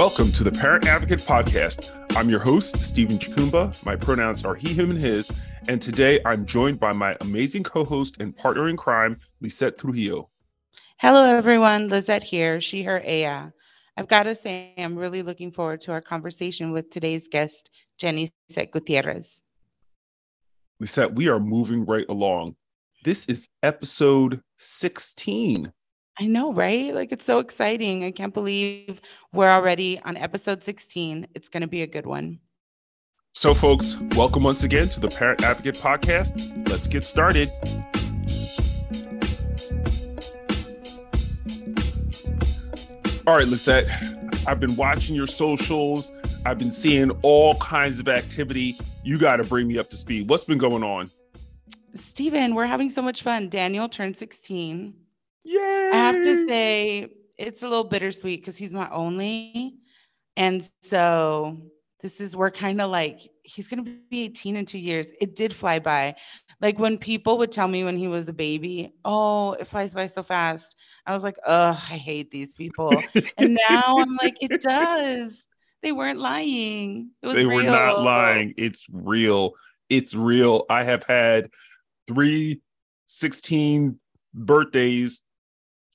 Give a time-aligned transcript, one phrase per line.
[0.00, 1.90] Welcome to the Parent Advocate Podcast.
[2.16, 3.84] I'm your host, Stephen Chukumba.
[3.84, 5.30] My pronouns are he, him, and his.
[5.68, 10.30] And today I'm joined by my amazing co host and partner in crime, Lizette Trujillo.
[10.96, 11.90] Hello, everyone.
[11.90, 13.52] Lizette here, she, her, ella.
[13.98, 18.30] I've got to say, I'm really looking forward to our conversation with today's guest, Jenny
[18.48, 19.42] Set Gutierrez.
[20.80, 22.56] Lizette, we are moving right along.
[23.04, 25.70] This is episode 16.
[26.18, 26.94] I know, right?
[26.94, 28.04] Like it's so exciting.
[28.04, 29.00] I can't believe
[29.32, 31.26] we're already on episode 16.
[31.34, 32.40] It's going to be a good one.
[33.32, 36.68] So, folks, welcome once again to the Parent Advocate Podcast.
[36.68, 37.50] Let's get started.
[43.26, 43.86] All right, Lizette,
[44.46, 46.10] I've been watching your socials.
[46.44, 48.78] I've been seeing all kinds of activity.
[49.04, 50.28] You got to bring me up to speed.
[50.28, 51.10] What's been going on?
[51.94, 53.48] Stephen, we're having so much fun.
[53.48, 54.94] Daniel turned 16.
[55.44, 55.90] Yay!
[55.92, 59.74] I have to say, it's a little bittersweet because he's my only.
[60.36, 61.58] And so
[62.00, 65.12] this is, we're kind of like, he's going to be 18 in two years.
[65.20, 66.16] It did fly by.
[66.60, 70.06] Like when people would tell me when he was a baby, oh, it flies by
[70.06, 70.76] so fast.
[71.06, 73.02] I was like, oh, I hate these people.
[73.38, 75.42] and now I'm like, it does.
[75.82, 77.10] They weren't lying.
[77.22, 77.56] It was they real.
[77.56, 78.54] were not lying.
[78.58, 79.54] It's real.
[79.88, 80.66] It's real.
[80.68, 81.50] I have had
[82.06, 82.60] three
[83.06, 83.98] 16
[84.34, 85.22] birthdays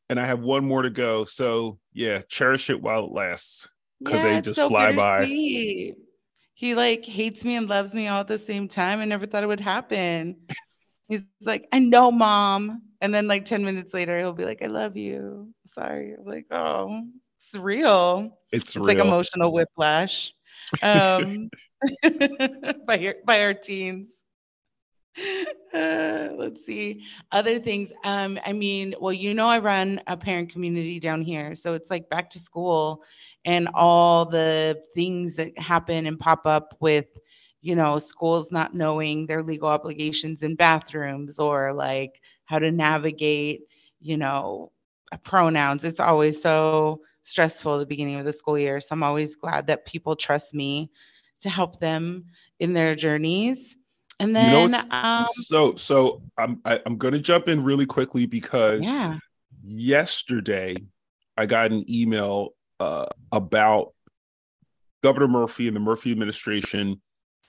[0.09, 1.23] and I have one more to go.
[1.25, 3.69] So yeah, cherish it while it lasts
[4.03, 5.25] because Yeah, they just so fly by.
[6.57, 8.99] He like hates me and loves me all at the same time.
[8.99, 10.37] I never thought it would happen.
[11.09, 12.81] He's like, I know, mom.
[13.01, 15.53] And then like 10 minutes later, he'll be like, I love you.
[15.73, 16.15] Sorry.
[16.17, 17.03] I'm like, oh,
[17.37, 18.39] it's real.
[18.51, 18.85] It's, It's real.
[18.85, 20.33] like emotional whiplash.
[20.81, 21.49] Um
[22.87, 24.09] by your by our teens.
[25.73, 30.51] Uh, let's see other things um i mean well you know i run a parent
[30.51, 33.01] community down here so it's like back to school
[33.45, 37.05] and all the things that happen and pop up with
[37.61, 43.61] you know schools not knowing their legal obligations in bathrooms or like how to navigate
[43.99, 44.71] you know
[45.11, 45.83] uh, pronouns.
[45.83, 49.67] It's always so stressful at the beginning of the school year so i'm always glad
[49.67, 50.89] that people trust me
[51.39, 52.25] to help them
[52.59, 53.77] in their journeys
[54.19, 58.25] and then, You know, um so so I'm I, I'm gonna jump in really quickly
[58.25, 59.17] because yeah
[59.65, 60.77] yesterday
[61.37, 63.93] I got an email uh, about
[65.03, 67.01] Governor Murphy and the Murphy administration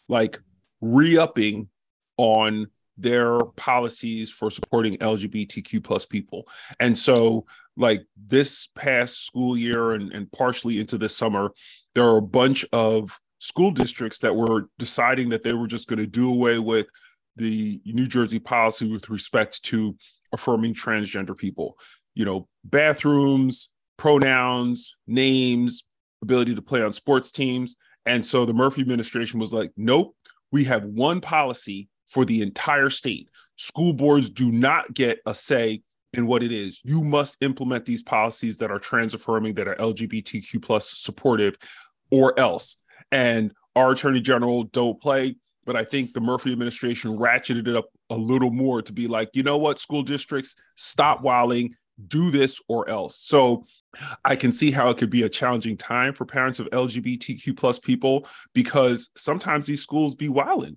[0.09, 0.41] like
[0.81, 1.69] re-upping
[2.17, 6.49] on their policies for supporting LGBTQ plus people.
[6.81, 7.47] And so
[7.77, 11.53] like this past school year and, and partially into this summer,
[11.95, 15.99] there are a bunch of school districts that were deciding that they were just going
[15.99, 16.89] to do away with
[17.37, 19.97] the New Jersey policy with respect to
[20.33, 21.79] affirming transgender people.
[22.15, 25.85] You know, bathrooms, pronouns, names,
[26.23, 27.77] ability to play on sports teams.
[28.07, 30.17] And so the Murphy administration was like, nope,
[30.53, 33.29] we have one policy for the entire state.
[33.57, 35.83] School boards do not get a say
[36.13, 36.81] in what it is.
[36.85, 41.57] You must implement these policies that are trans affirming, that are LGBTQ plus supportive,
[42.11, 42.77] or else.
[43.13, 47.91] And our attorney general don't play, but I think the Murphy administration ratcheted it up
[48.11, 51.75] a little more to be like, you know what, school districts, stop wilding,
[52.09, 53.19] do this or else.
[53.19, 53.67] So
[54.25, 57.79] I can see how it could be a challenging time for parents of LGBTQ plus
[57.79, 60.77] people because sometimes these schools be wilding.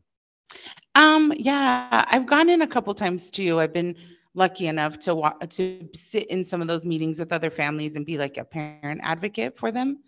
[0.96, 3.60] Um, yeah, I've gone in a couple times too.
[3.60, 3.96] I've been
[4.34, 8.06] lucky enough to wa- to sit in some of those meetings with other families and
[8.06, 10.00] be like a parent advocate for them.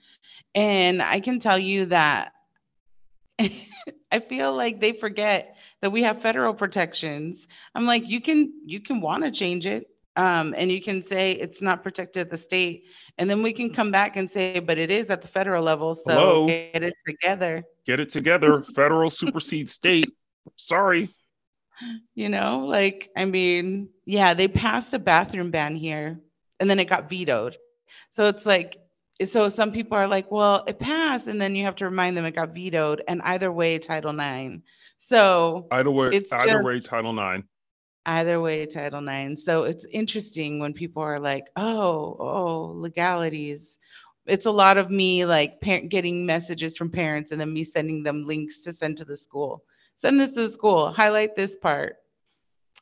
[0.53, 2.33] And I can tell you that
[4.11, 7.47] I feel like they forget that we have federal protections.
[7.75, 9.87] I'm like, you can you can want to change it.
[10.17, 12.83] Um, and you can say it's not protected at the state,
[13.17, 15.95] and then we can come back and say, but it is at the federal level.
[15.95, 16.47] So Hello?
[16.47, 17.63] get it together.
[17.85, 18.61] Get it together.
[18.63, 20.11] Federal supersedes state.
[20.57, 21.09] Sorry.
[22.13, 26.19] You know, like, I mean, yeah, they passed a bathroom ban here
[26.59, 27.57] and then it got vetoed.
[28.11, 28.77] So it's like,
[29.25, 31.27] so some people are like, well, it passed.
[31.27, 33.03] And then you have to remind them it got vetoed.
[33.07, 34.63] And either way, Title IX.
[34.97, 37.43] So Either way, It's either way, Title IX.
[38.05, 39.43] either way, Title IX.
[39.43, 43.77] So it's interesting when people are like, oh, oh, legalities.
[44.27, 48.03] It's a lot of me like parent getting messages from parents and then me sending
[48.03, 49.63] them links to send to the school.
[49.95, 51.97] Send this to the school, highlight this part.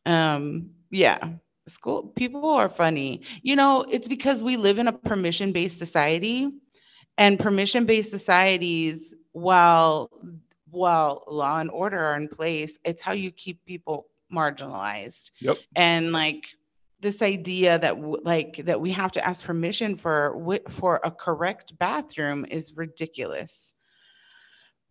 [0.06, 1.30] Um, yeah,
[1.70, 3.22] school people are funny.
[3.42, 6.50] You know, it's because we live in a permission-based society
[7.18, 10.10] and permission-based societies, while
[10.72, 15.32] while law and order are in place, it's how you keep people marginalized.
[15.42, 15.58] Yep.
[15.76, 16.46] and like
[17.02, 22.46] this idea that like that we have to ask permission for for a correct bathroom
[22.50, 23.74] is ridiculous.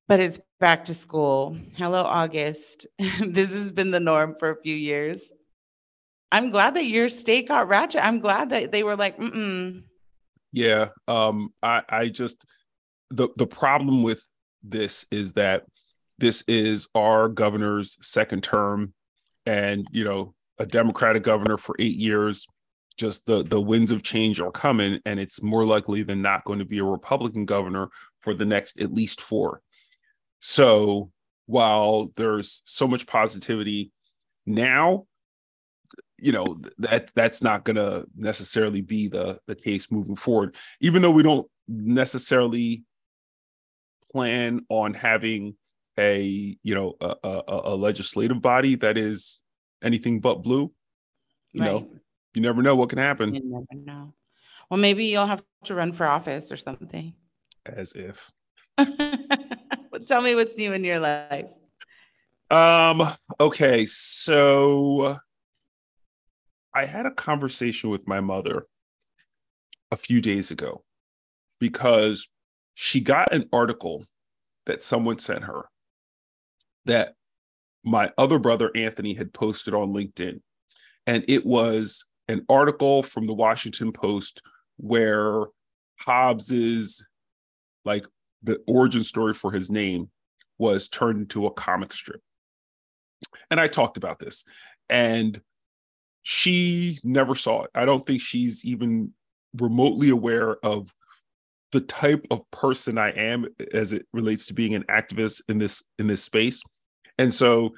[0.06, 1.56] But it's back to school.
[1.76, 2.86] Hello august.
[3.26, 5.20] This has been the norm for a few years
[6.32, 9.82] i'm glad that your state got ratchet i'm glad that they were like mm
[10.52, 12.44] yeah um i i just
[13.10, 14.24] the the problem with
[14.62, 15.64] this is that
[16.18, 18.92] this is our governor's second term
[19.46, 22.46] and you know a Democratic governor for eight years.
[22.96, 26.58] Just the the winds of change are coming, and it's more likely than not going
[26.58, 27.88] to be a Republican governor
[28.18, 29.62] for the next at least four.
[30.40, 31.10] So
[31.46, 33.92] while there's so much positivity
[34.46, 35.06] now,
[36.20, 40.56] you know that that's not going to necessarily be the the case moving forward.
[40.80, 42.84] Even though we don't necessarily
[44.12, 45.56] plan on having
[45.98, 49.42] a you know a, a, a legislative body that is
[49.82, 50.72] anything but blue,
[51.52, 51.72] you right.
[51.72, 51.88] know,
[52.34, 53.34] you never know what can happen.
[53.34, 54.14] You never know.
[54.70, 57.14] Well, maybe you'll have to run for office or something.
[57.64, 58.30] As if.
[60.06, 61.46] Tell me what's new in your life.
[62.50, 65.18] Um, okay, so
[66.74, 68.66] I had a conversation with my mother
[69.90, 70.84] a few days ago
[71.58, 72.28] because
[72.74, 74.04] she got an article
[74.66, 75.64] that someone sent her
[76.84, 77.14] that
[77.84, 80.40] my other brother Anthony had posted on LinkedIn.
[81.06, 84.42] And it was an article from the Washington Post
[84.76, 85.44] where
[86.00, 87.04] Hobbes's
[87.84, 88.06] like
[88.42, 90.10] the origin story for his name
[90.58, 92.20] was turned into a comic strip.
[93.50, 94.44] And I talked about this
[94.88, 95.40] and
[96.22, 97.70] she never saw it.
[97.74, 99.12] I don't think she's even
[99.54, 100.92] remotely aware of
[101.72, 105.82] the type of person I am as it relates to being an activist in this
[105.98, 106.62] in this space.
[107.18, 107.74] And so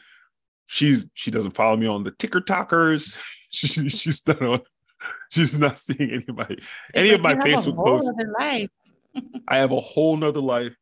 [0.67, 3.19] she's she doesn't follow me on the ticker talkers.
[3.51, 4.61] she, she's not on.
[5.31, 6.57] She's not seeing any of my
[6.95, 8.11] any of my Facebook posts.
[9.49, 10.75] I have a whole nother life.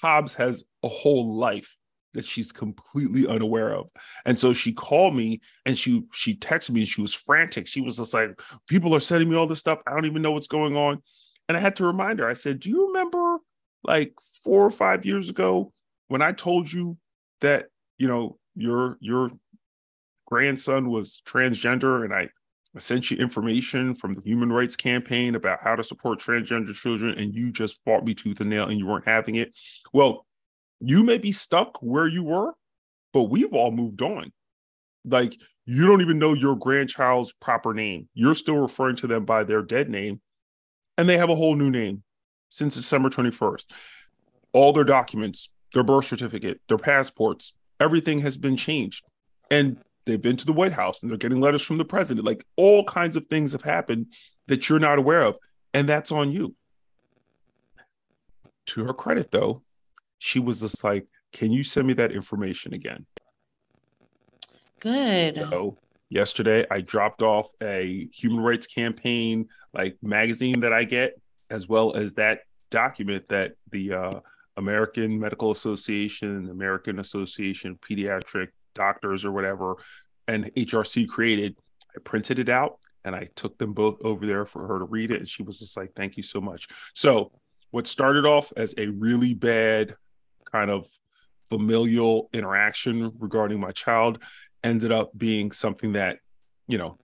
[0.00, 1.77] Hobbes has a whole life
[2.14, 3.88] that she's completely unaware of.
[4.24, 7.66] And so she called me and she she texted me and she was frantic.
[7.66, 9.80] She was just like, people are sending me all this stuff.
[9.86, 11.02] I don't even know what's going on.
[11.48, 13.38] And I had to remind her, I said, Do you remember
[13.84, 14.12] like
[14.42, 15.72] four or five years ago
[16.08, 16.98] when I told you
[17.40, 17.66] that
[17.98, 19.30] you know, your your
[20.26, 22.28] grandson was transgender and I
[22.78, 27.34] sent you information from the Human Rights Campaign about how to support transgender children, and
[27.34, 29.52] you just fought me tooth and nail and you weren't having it.
[29.92, 30.26] Well,
[30.80, 32.52] you may be stuck where you were,
[33.12, 34.32] but we've all moved on.
[35.04, 35.34] Like,
[35.64, 38.08] you don't even know your grandchild's proper name.
[38.14, 40.20] You're still referring to them by their dead name,
[40.96, 42.02] and they have a whole new name
[42.48, 43.66] since December 21st.
[44.52, 49.04] All their documents, their birth certificate, their passports, everything has been changed.
[49.50, 52.26] And they've been to the White House and they're getting letters from the president.
[52.26, 54.06] Like all kinds of things have happened
[54.46, 55.38] that you're not aware of.
[55.74, 56.54] And that's on you.
[58.66, 59.62] To her credit, though,
[60.18, 63.06] she was just like, Can you send me that information again?
[64.80, 65.36] Good.
[65.36, 65.78] So
[66.08, 71.20] yesterday I dropped off a human rights campaign like magazine that I get,
[71.50, 74.20] as well as that document that the uh,
[74.56, 79.76] American Medical Association, American Association of Pediatric Doctors, or whatever,
[80.26, 81.56] and HRC created.
[81.96, 85.10] I printed it out and I took them both over there for her to read
[85.10, 85.18] it.
[85.18, 86.68] And she was just like, thank you so much.
[86.94, 87.32] So,
[87.70, 89.94] what started off as a really bad
[90.50, 90.86] kind of
[91.48, 94.22] familial interaction regarding my child
[94.64, 96.18] ended up being something that,
[96.66, 96.98] you know,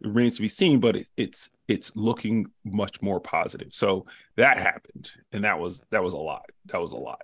[0.00, 3.68] remains to be seen, but it, it's it's looking much more positive.
[3.72, 6.46] So that happened, and that was that was a lot.
[6.66, 7.22] That was a lot.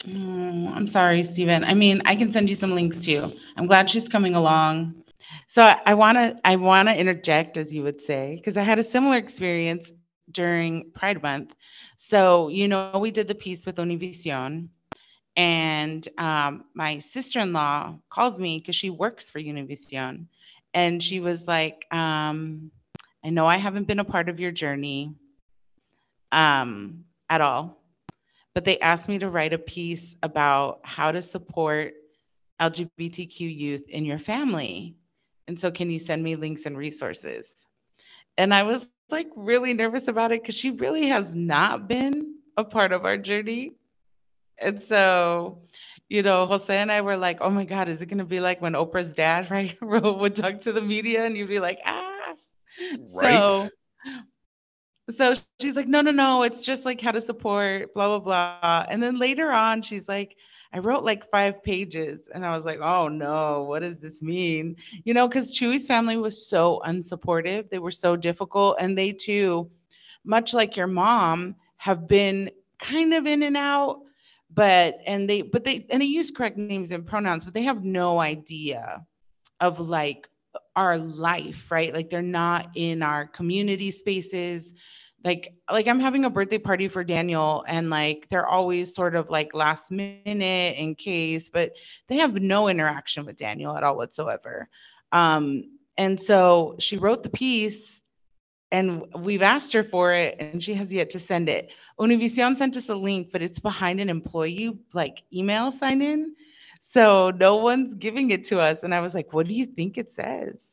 [0.00, 1.64] Mm, I'm sorry, Stephen.
[1.64, 3.32] I mean, I can send you some links too.
[3.56, 5.02] I'm glad she's coming along.
[5.48, 8.78] So I want to I want to interject, as you would say, because I had
[8.78, 9.90] a similar experience
[10.30, 11.54] during Pride Month.
[12.04, 14.68] So you know, we did the piece with Univision,
[15.36, 20.26] and um, my sister-in-law calls me because she works for Univision,
[20.74, 22.72] and she was like, um,
[23.24, 25.14] I know I haven't been a part of your journey
[26.32, 27.80] um, at all,
[28.52, 31.94] but they asked me to write a piece about how to support
[32.60, 34.96] LGBTQ youth in your family.
[35.46, 37.64] And so, can you send me links and resources?
[38.36, 42.64] And I was like really nervous about it because she really has not been a
[42.64, 43.74] part of our journey.
[44.58, 45.62] And so
[46.12, 48.38] you know, Jose and I were like, oh my God, is it going to be
[48.38, 52.34] like when Oprah's dad, right, would talk to the media and you'd be like, ah.
[53.14, 53.50] Right.
[53.50, 53.68] So,
[55.16, 58.86] so she's like, no, no, no, it's just like how to support, blah, blah, blah.
[58.90, 60.36] And then later on, she's like,
[60.72, 64.76] I wrote like five pages and I was like, oh no, what does this mean?
[65.04, 67.68] You know, because Chewy's family was so unsupportive.
[67.68, 68.76] They were so difficult.
[68.78, 69.70] And they too,
[70.24, 74.00] much like your mom, have been kind of in and out,
[74.54, 77.84] but and they but they and they use correct names and pronouns, but they have
[77.84, 79.04] no idea
[79.60, 80.28] of like
[80.76, 81.92] our life, right?
[81.92, 84.74] Like they're not in our community spaces
[85.24, 89.30] like like i'm having a birthday party for daniel and like they're always sort of
[89.30, 91.72] like last minute in case but
[92.08, 94.68] they have no interaction with daniel at all whatsoever.
[95.12, 98.00] Um and so she wrote the piece
[98.70, 101.68] and we've asked her for it and she has yet to send it.
[102.00, 106.34] Univision sent us a link but it's behind an employee like email sign in
[106.80, 108.82] so no one's giving it to us.
[108.82, 110.71] And i was like what do you think it says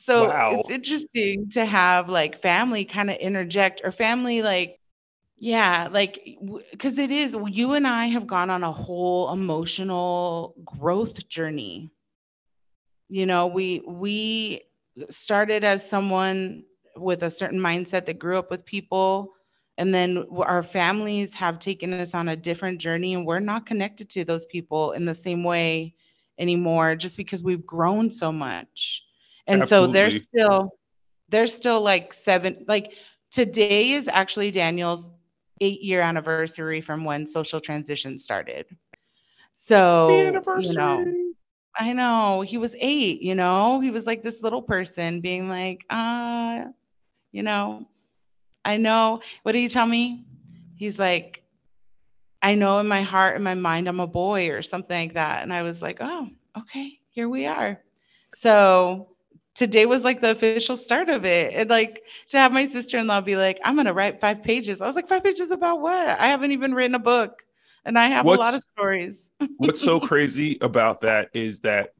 [0.00, 0.56] so wow.
[0.58, 4.80] it's interesting to have like family kind of interject or family like
[5.40, 6.20] yeah, like
[6.70, 11.90] because it is you and I have gone on a whole emotional growth journey.
[13.08, 14.64] You know, we we
[15.08, 16.64] started as someone
[16.96, 19.32] with a certain mindset that grew up with people
[19.78, 24.10] and then our families have taken us on a different journey and we're not connected
[24.10, 25.94] to those people in the same way
[26.38, 29.04] anymore just because we've grown so much
[29.50, 29.86] and Absolutely.
[29.86, 30.70] so they're still
[31.28, 32.92] they're still like seven like
[33.30, 35.08] today is actually Daniel's
[35.60, 38.66] 8 year anniversary from when social transition started.
[39.54, 40.08] So,
[40.58, 41.04] you know,
[41.78, 45.84] I know he was 8, you know, he was like this little person being like,
[45.90, 46.64] uh,
[47.32, 47.86] you know,
[48.64, 49.20] I know.
[49.42, 50.24] What do you tell me?
[50.76, 51.42] He's like,
[52.42, 55.42] I know in my heart, in my mind, I'm a boy or something like that.
[55.42, 56.28] And I was like, oh,
[56.58, 57.80] okay, here we are.
[58.34, 59.08] So
[59.54, 61.54] today was like the official start of it.
[61.54, 64.80] And like to have my sister-in-law be like, I'm gonna write five pages.
[64.80, 66.20] I was like, five pages about what?
[66.20, 67.42] I haven't even written a book.
[67.84, 69.30] And I have what's, a lot of stories.
[69.56, 71.90] what's so crazy about that is that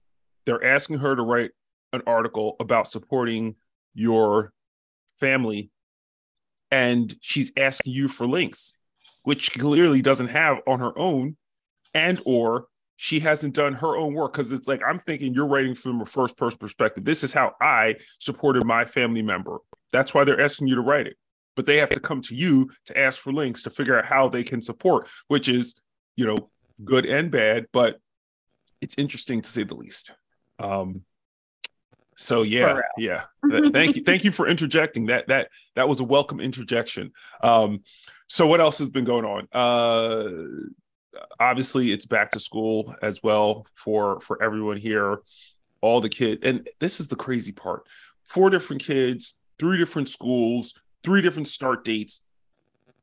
[0.44, 1.52] they're asking her to write
[1.92, 3.56] an article about supporting
[3.94, 4.52] your
[5.18, 5.70] family.
[6.70, 8.76] And she's asking you for links,
[9.22, 11.36] which clearly doesn't have on her own,
[11.94, 12.66] and or
[13.02, 16.06] she hasn't done her own work because it's like I'm thinking you're writing from a
[16.06, 17.02] first person perspective.
[17.02, 19.56] This is how I supported my family member.
[19.90, 21.16] That's why they're asking you to write it.
[21.56, 24.28] But they have to come to you to ask for links to figure out how
[24.28, 25.76] they can support, which is,
[26.16, 26.50] you know,
[26.84, 27.98] good and bad, but
[28.82, 30.12] it's interesting to say the least.
[30.58, 31.00] Um,
[32.16, 33.22] so yeah, yeah.
[33.72, 35.06] thank you, thank you for interjecting.
[35.06, 37.12] That that that was a welcome interjection.
[37.42, 37.80] Um,
[38.28, 39.48] so what else has been going on?
[39.52, 40.68] Uh,
[41.38, 45.18] obviously it's back to school as well for for everyone here.
[45.80, 47.86] All the kids and this is the crazy part.
[48.24, 52.22] Four different kids three different schools three different start dates.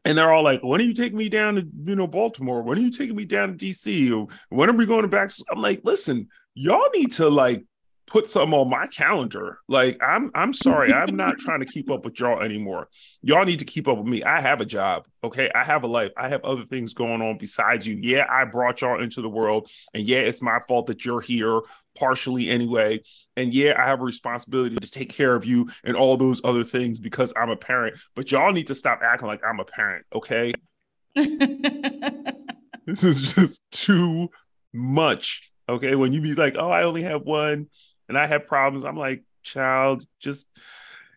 [0.06, 2.62] And they're all like when are you taking me down to you know baltimore?
[2.62, 5.62] When are you taking me down to dc when are we going to back i'm
[5.62, 7.64] like listen y'all need to like
[8.08, 9.60] put some on my calendar.
[9.68, 12.88] Like I'm I'm sorry, I'm not trying to keep up with y'all anymore.
[13.22, 14.24] Y'all need to keep up with me.
[14.24, 15.52] I have a job, okay?
[15.54, 16.12] I have a life.
[16.18, 18.00] I have other things going on besides you.
[18.02, 21.62] Yeah, I brought y'all into the world and yeah, it's my fault that you're here
[21.98, 23.02] partially anyway.
[23.36, 26.64] And yeah, I have a responsibility to take care of you and all those other
[26.64, 28.00] things because I'm a parent.
[28.16, 30.54] But y'all need to stop acting like I'm a parent, okay?
[31.16, 34.30] this is just too
[34.74, 35.52] much.
[35.70, 37.68] Okay, when you be like, "Oh, I only have one,"
[38.08, 40.48] and I have problems, I'm like, child, just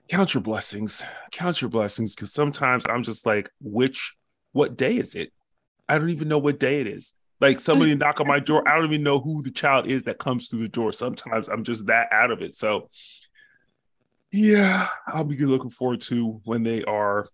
[0.09, 1.02] count your blessings.
[1.32, 2.14] Count your blessings.
[2.14, 4.14] Cause sometimes I'm just like, which
[4.52, 5.32] what day is it?
[5.88, 7.14] I don't even know what day it is.
[7.40, 8.68] Like somebody knock on my door.
[8.68, 10.92] I don't even know who the child is that comes through the door.
[10.92, 12.54] Sometimes I'm just that out of it.
[12.54, 12.90] So
[14.30, 17.26] yeah, I'll be looking forward to when they are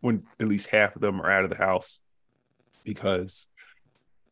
[0.00, 2.00] when at least half of them are out of the house
[2.84, 3.46] because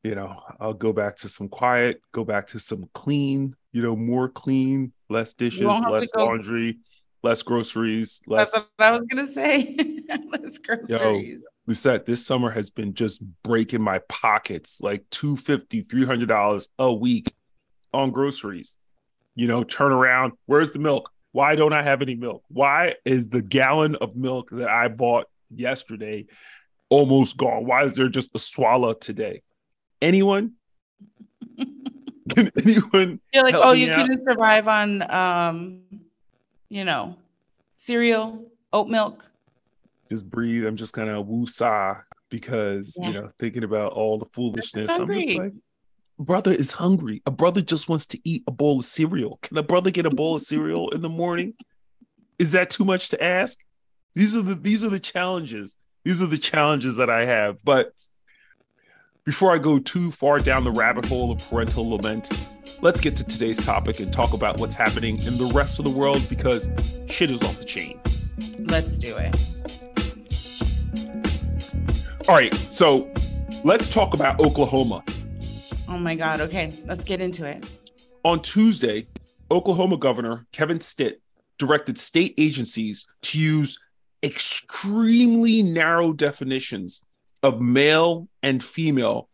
[0.02, 3.94] you know, I'll go back to some quiet, go back to some clean, you know,
[3.94, 6.78] more clean, less dishes, less laundry,
[7.22, 8.52] less groceries, less.
[8.52, 9.76] That's what I was gonna say.
[10.08, 10.88] less groceries.
[10.88, 17.32] Yo, Lizette, this summer has been just breaking my pockets like 250 $300 a week
[17.92, 18.78] on groceries.
[19.36, 20.32] You know, turn around.
[20.46, 21.10] Where's the milk?
[21.30, 22.42] Why don't I have any milk?
[22.48, 26.26] Why is the gallon of milk that I bought yesterday
[26.90, 27.64] almost gone?
[27.64, 29.42] Why is there just a swallow today?
[30.02, 30.54] Anyone?
[31.56, 33.20] Can anyone?
[33.32, 35.80] You're like, oh, you couldn't survive on, um,
[36.68, 37.16] you know,
[37.78, 39.24] cereal, oat milk.
[40.10, 40.66] Just breathe.
[40.66, 43.06] I'm just kind of woosah because yeah.
[43.06, 44.88] you know thinking about all the foolishness.
[44.90, 45.52] I'm just like,
[46.18, 47.22] brother is hungry.
[47.24, 49.38] A brother just wants to eat a bowl of cereal.
[49.42, 51.54] Can a brother get a bowl of cereal in the morning?
[52.38, 53.58] Is that too much to ask?
[54.14, 55.78] These are the these are the challenges.
[56.04, 57.62] These are the challenges that I have.
[57.62, 57.92] But
[59.24, 62.28] Before I go too far down the rabbit hole of parental lament,
[62.80, 65.92] let's get to today's topic and talk about what's happening in the rest of the
[65.92, 66.68] world because
[67.06, 68.00] shit is off the chain.
[68.58, 69.36] Let's do it.
[72.28, 73.08] All right, so
[73.62, 75.04] let's talk about Oklahoma.
[75.86, 76.40] Oh my God.
[76.40, 77.64] Okay, let's get into it.
[78.24, 79.06] On Tuesday,
[79.52, 81.22] Oklahoma Governor Kevin Stitt
[81.58, 83.78] directed state agencies to use
[84.24, 87.02] extremely narrow definitions
[87.42, 89.28] of male and female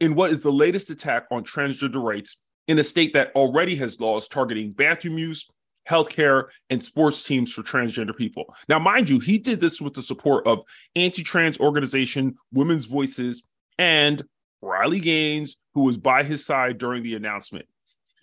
[0.00, 2.38] in what is the latest attack on transgender rights
[2.68, 5.48] in a state that already has laws targeting bathroom use,
[5.88, 8.54] healthcare, and sports teams for transgender people.
[8.68, 10.60] Now, mind you, he did this with the support of
[10.96, 13.42] anti-trans organization Women's Voices
[13.78, 14.22] and
[14.60, 17.66] Riley Gaines, who was by his side during the announcement.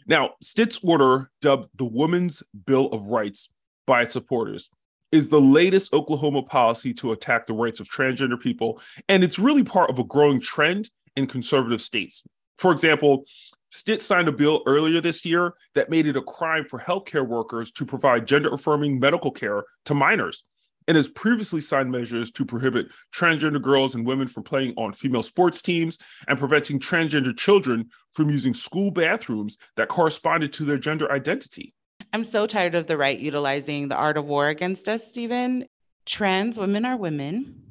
[0.08, 3.54] Now, Stitt's order, dubbed the Women's Bill of Rights
[3.86, 4.72] by its supporters,
[5.12, 8.82] is the latest Oklahoma policy to attack the rights of transgender people.
[9.08, 12.24] And it's really part of a growing trend in conservative states.
[12.58, 13.26] For example,
[13.72, 17.72] Stitt signed a bill earlier this year that made it a crime for healthcare workers
[17.74, 20.44] to provide gender affirming medical care to minors
[20.88, 25.22] and has previously signed measures to prohibit transgender girls and women from playing on female
[25.22, 31.12] sports teams and preventing transgender children from using school bathrooms that corresponded to their gender
[31.12, 31.76] identity.
[32.12, 35.68] I'm so tired of the right utilizing the art of war against us, Stephen.
[36.06, 37.62] Trans women are women.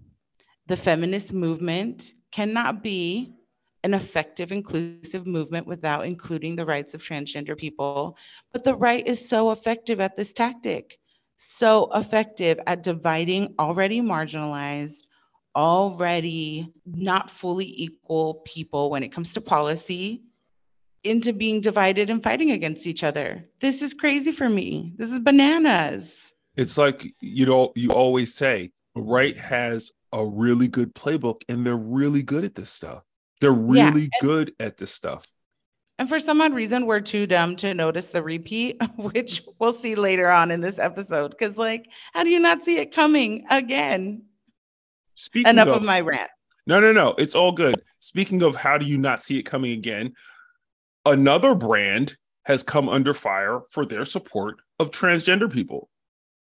[0.68, 3.34] The feminist movement cannot be
[3.82, 8.16] an effective, inclusive movement without including the rights of transgender people.
[8.52, 10.98] But the right is so effective at this tactic,
[11.36, 15.02] so effective at dividing already marginalized,
[15.56, 20.22] already not fully equal people when it comes to policy
[21.04, 23.44] into being divided and fighting against each other.
[23.60, 24.92] This is crazy for me.
[24.96, 26.32] This is bananas.
[26.56, 31.76] It's like, you know, you always say, right has a really good playbook and they're
[31.76, 33.02] really good at this stuff.
[33.40, 34.18] They're really yeah.
[34.20, 35.24] good at this stuff.
[35.98, 39.96] And for some odd reason, we're too dumb to notice the repeat, which we'll see
[39.96, 41.30] later on in this episode.
[41.30, 44.22] Because, like, how do you not see it coming again?
[45.14, 46.30] Speaking Enough of, of my rant.
[46.68, 47.14] No, no, no.
[47.18, 47.82] It's all good.
[47.98, 50.12] Speaking of how do you not see it coming again,
[51.04, 55.90] another brand has come under fire for their support of transgender people.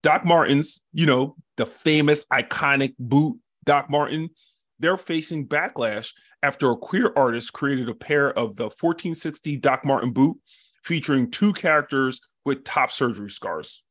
[0.02, 4.30] Doc Martens, you know, the famous iconic boot Doc Marten,
[4.78, 10.12] they're facing backlash after a queer artist created a pair of the 1460 Doc Marten
[10.12, 10.38] boot
[10.82, 13.82] featuring two characters with top surgery scars.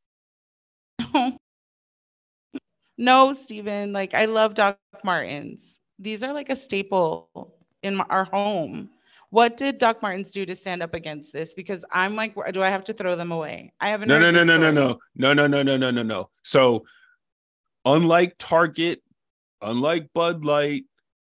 [2.97, 5.79] no, Stephen, like I love Doc Martens.
[5.99, 7.53] These are like a staple
[7.83, 8.89] in our home.
[9.29, 11.53] What did Doc Martens do to stand up against this?
[11.53, 13.73] Because I'm like, do I have to throw them away?
[13.79, 14.07] I haven't.
[14.07, 16.29] No, no, no, no, no, no, no, no, no, no, no, no, no.
[16.43, 16.85] So,
[17.83, 19.01] unlike Target,
[19.61, 20.85] unlike Bud Light,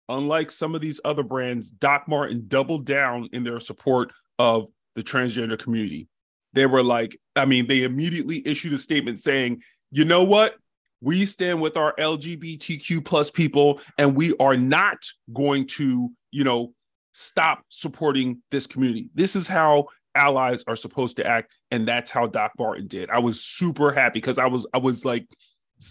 [0.08, 5.02] unlike some of these other brands, Doc Marten doubled down in their support of the
[5.02, 6.08] transgender community.
[6.52, 10.56] They were like, I mean, they immediately issued a statement saying, you know what?
[11.00, 14.98] We stand with our LGBTQ plus people, and we are not
[15.32, 16.72] going to, you know,
[17.18, 19.10] stop supporting this community.
[19.12, 23.10] This is how allies are supposed to act and that's how Doc Marten did.
[23.10, 25.26] I was super happy because I was I was like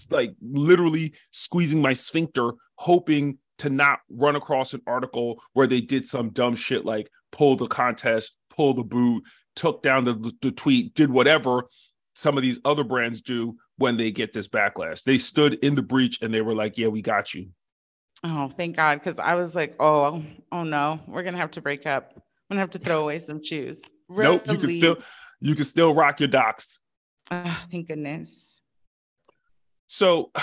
[0.10, 6.06] like literally squeezing my sphincter hoping to not run across an article where they did
[6.06, 9.22] some dumb shit like pull the contest, pull the boot,
[9.54, 11.64] took down the, the tweet, did whatever
[12.14, 15.04] some of these other brands do when they get this backlash.
[15.04, 17.50] They stood in the breach and they were like, "Yeah, we got you."
[18.24, 19.00] Oh, thank God.
[19.00, 22.14] Because I was like, oh, oh no, we're gonna have to break up.
[22.16, 23.82] I'm gonna have to throw away some shoes.
[24.08, 24.38] Really?
[24.38, 24.98] Nope, you can still
[25.40, 26.80] you can still rock your docs.
[27.30, 28.62] Oh, thank goodness.
[29.88, 30.32] So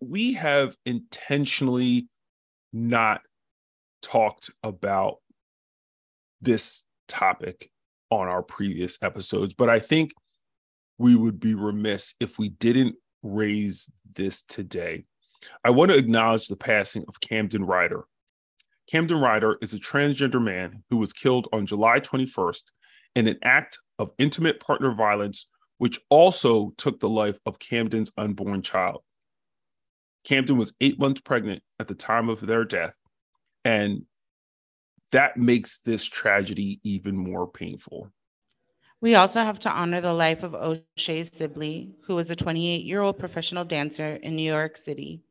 [0.00, 2.08] we have intentionally
[2.72, 3.22] not
[4.02, 5.16] talked about
[6.40, 7.70] this topic
[8.10, 10.12] on our previous episodes, but I think
[10.98, 15.04] we would be remiss if we didn't raise this today.
[15.64, 18.04] I want to acknowledge the passing of Camden Ryder.
[18.90, 22.62] Camden Ryder is a transgender man who was killed on July 21st
[23.14, 25.46] in an act of intimate partner violence,
[25.78, 29.02] which also took the life of Camden's unborn child.
[30.24, 32.94] Camden was eight months pregnant at the time of their death,
[33.64, 34.02] and
[35.12, 38.10] that makes this tragedy even more painful.
[39.00, 43.00] We also have to honor the life of O'Shea Sibley, who was a 28 year
[43.00, 45.22] old professional dancer in New York City.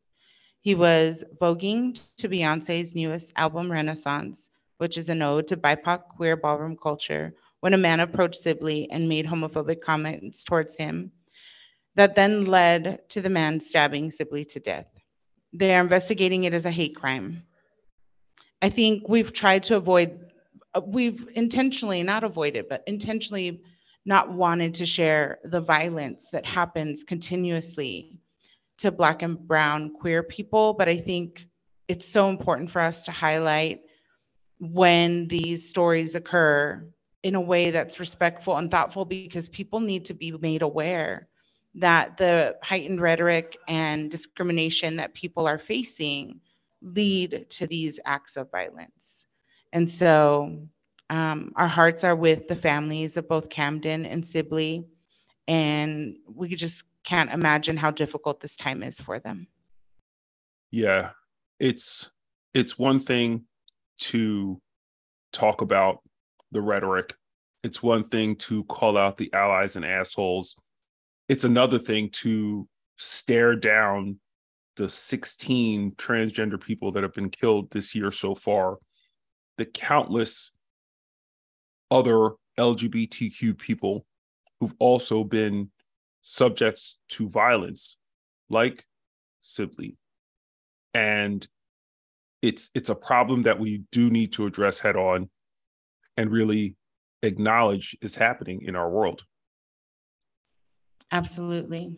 [0.68, 4.50] He was voguing to Beyonce's newest album, Renaissance,
[4.80, 9.08] which is an ode to BIPOC queer ballroom culture, when a man approached Sibley and
[9.08, 11.14] made homophobic comments towards him
[11.96, 14.88] that then led to the man stabbing Sibley to death.
[15.54, 17.44] They are investigating it as a hate crime.
[18.62, 20.20] I think we've tried to avoid,
[20.74, 23.62] uh, we've intentionally not avoided, but intentionally
[24.06, 28.20] not wanted to share the violence that happens continuously
[28.78, 30.74] to Black and Brown queer people.
[30.74, 31.48] But I think
[31.88, 33.82] it's so important for us to highlight
[34.60, 36.86] when these stories occur
[37.24, 41.28] in a way that's respectful and thoughtful because people need to be made aware
[41.76, 46.40] that the heightened rhetoric and discrimination that people are facing
[46.82, 49.28] lead to these acts of violence.
[49.74, 50.68] And so
[51.10, 54.86] um, our hearts are with the families of both Camden and Sibley,
[55.48, 59.48] and we could just can't imagine how difficult this time is for them.
[60.72, 61.12] Yeah,
[61.58, 62.12] it's
[62.54, 63.46] it's one thing
[64.00, 64.62] to
[65.32, 66.00] talk about
[66.52, 67.16] the rhetoric.
[67.64, 70.56] It's one thing to call out the allies and assholes.
[71.30, 72.68] It's another thing to
[72.98, 74.20] stare down
[74.76, 78.80] the 16 transgender people that have been killed this year so far,
[79.58, 80.58] the countless
[81.90, 84.06] other LGBTQ people
[84.60, 85.72] who've also been
[86.28, 87.98] subjects to violence,
[88.50, 88.84] like
[89.42, 89.96] Sibley.
[90.94, 91.48] And
[92.42, 95.30] it's it's a problem that we do need to address head on
[96.18, 96.76] and really
[97.24, 99.24] acknowledge is happening in our world.
[101.12, 101.96] Absolutely.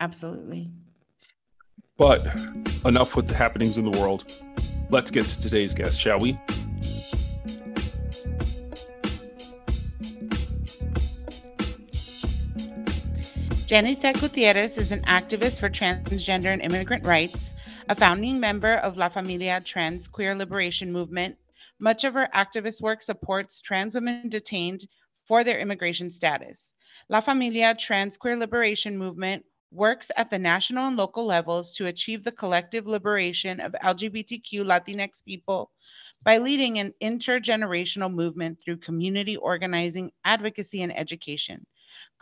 [0.00, 0.70] Absolutely.
[1.96, 2.26] But
[2.84, 4.32] enough with the happenings in the world.
[4.90, 6.38] Let's get to today's guest, shall we?
[13.72, 17.54] Jennicet Gutierrez is an activist for transgender and immigrant rights,
[17.88, 21.38] a founding member of La Familia Trans Queer Liberation Movement.
[21.78, 24.86] Much of her activist work supports trans women detained
[25.26, 26.74] for their immigration status.
[27.08, 32.24] La Familia Trans Queer Liberation Movement works at the national and local levels to achieve
[32.24, 35.70] the collective liberation of LGBTQ Latinx people
[36.22, 41.64] by leading an intergenerational movement through community organizing, advocacy, and education.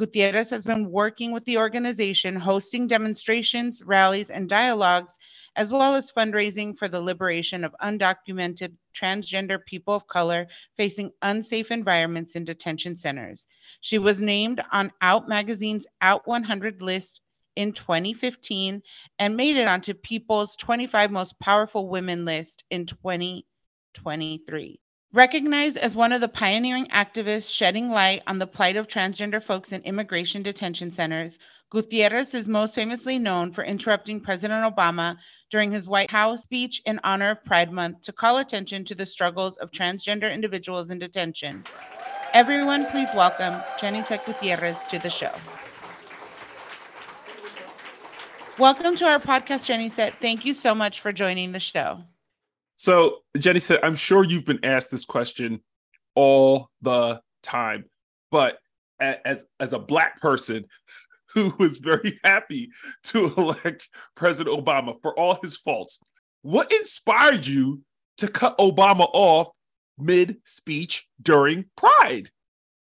[0.01, 5.19] Gutierrez has been working with the organization, hosting demonstrations, rallies, and dialogues,
[5.57, 11.71] as well as fundraising for the liberation of undocumented transgender people of color facing unsafe
[11.71, 13.47] environments in detention centers.
[13.83, 17.21] She was named on Out Magazine's Out 100 list
[17.57, 18.83] in 2015
[19.19, 24.81] and made it onto People's 25 Most Powerful Women list in 2023.
[25.12, 29.73] Recognized as one of the pioneering activists shedding light on the plight of transgender folks
[29.73, 31.37] in immigration detention centers,
[31.68, 35.16] Gutierrez is most famously known for interrupting President Obama
[35.51, 39.05] during his White House speech in honor of Pride Month to call attention to the
[39.05, 41.64] struggles of transgender individuals in detention.
[42.33, 45.33] Everyone, please welcome Jenny Gutierrez to the show.
[48.61, 50.20] Welcome to our podcast, Jennicet.
[50.20, 52.05] Thank you so much for joining the show.
[52.81, 55.61] So, Jennicet, I'm sure you've been asked this question
[56.14, 57.85] all the time,
[58.31, 58.57] but
[58.99, 60.64] as as a black person
[61.35, 62.71] who was very happy
[63.05, 65.99] to elect President Obama for all his faults,
[66.40, 67.83] what inspired you
[68.16, 69.51] to cut Obama off
[69.99, 72.31] mid speech during Pride?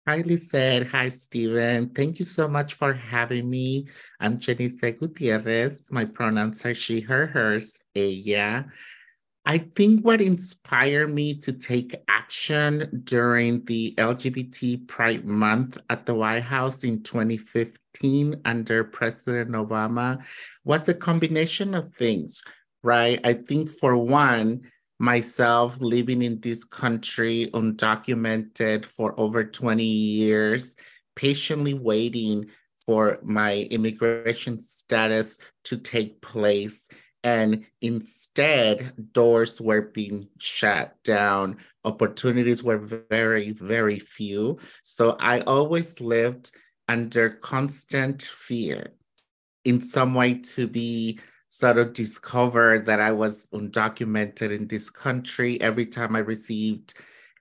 [0.08, 0.88] Hi, Lizette.
[0.88, 1.90] Hi, Stephen.
[1.90, 3.90] Thank you so much for having me.
[4.22, 5.92] I'm Jennicet Gutierrez.
[5.92, 8.66] My pronouns are she, her, hers, ella.
[9.46, 16.14] I think what inspired me to take action during the LGBT Pride Month at the
[16.14, 20.24] White House in 2015 under President Obama
[20.66, 22.44] was a combination of things,
[22.84, 23.20] right?
[23.24, 30.76] I think for one, myself living in this country undocumented for over 20 years,
[31.16, 32.48] patiently waiting
[32.86, 36.90] for my immigration status to take place
[37.24, 41.58] and instead, doors were being shut down.
[41.84, 44.60] Opportunities were very, very few.
[44.84, 46.52] So I always lived
[46.88, 48.94] under constant fear
[49.66, 55.60] in some way to be sort of discovered that I was undocumented in this country.
[55.62, 56.94] Every time I received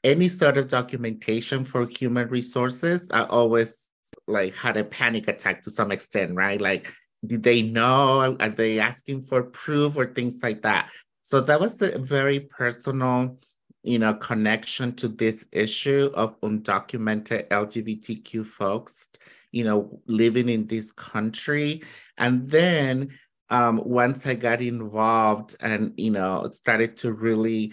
[0.03, 3.89] any sort of documentation for human resources, I always
[4.27, 6.61] like had a panic attack to some extent, right?
[6.61, 6.93] Like
[7.25, 8.37] did they know?
[8.39, 10.91] Are they asking for proof or things like that?
[11.23, 13.39] So that was a very personal,
[13.83, 19.11] you know, connection to this issue of undocumented LGBTQ folks,
[19.53, 21.83] you know, living in this country.
[22.17, 23.11] And then
[23.51, 27.73] um, once I got involved and, you know, started to really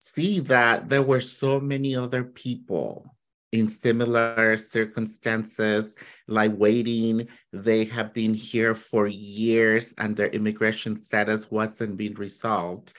[0.00, 3.14] see that there were so many other people
[3.52, 5.96] in similar circumstances,
[6.28, 7.26] like waiting.
[7.52, 12.92] They have been here for years and their immigration status wasn't being resolved.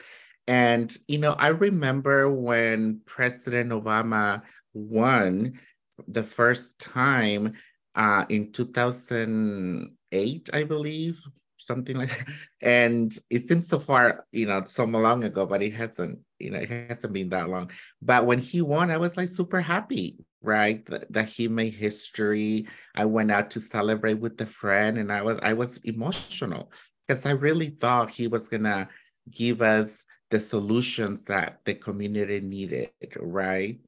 [0.48, 4.42] And, you know, I remember when President Obama
[4.74, 5.60] won
[6.08, 7.54] the first time
[7.96, 11.22] uh, in 2008, I believe,
[11.58, 12.28] something like that.
[12.62, 16.60] And it seems so far, you know, so long ago, but it hasn't, you know,
[16.60, 17.70] it hasn't been that long.
[18.02, 20.86] But when he won, I was like super happy, right?
[20.88, 22.68] That, that he made history.
[22.96, 26.72] I went out to celebrate with a friend and I was I was emotional
[27.08, 28.90] because I really thought he was gonna
[29.32, 33.80] give us the solutions that the community needed, right?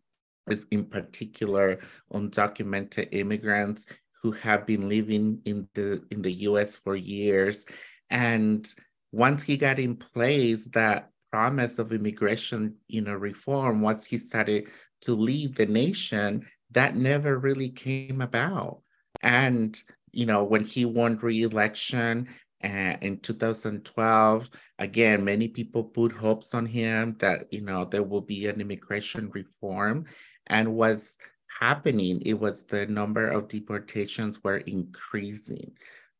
[0.71, 1.79] In particular,
[2.13, 3.85] undocumented immigrants
[4.21, 7.65] who have been living in the in the US for years.
[8.09, 8.67] And
[9.11, 14.65] once he got in place, that promise of immigration, you know, reform, once he started
[15.01, 18.81] to lead the nation, that never really came about.
[19.21, 19.79] And,
[20.11, 22.27] you know, when he won re-election
[22.63, 28.21] uh, in 2012, again, many people put hopes on him that, you know, there will
[28.21, 30.05] be an immigration reform.
[30.47, 31.15] And what's
[31.59, 35.71] happening, it was the number of deportations were increasing,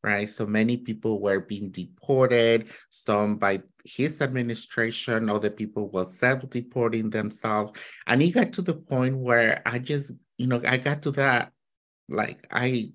[0.02, 0.28] right?
[0.28, 7.72] So many people were being deported, some by his administration, other people were self-deporting themselves.
[8.06, 11.52] And it got to the point where I just, you know, I got to that,
[12.08, 12.92] like I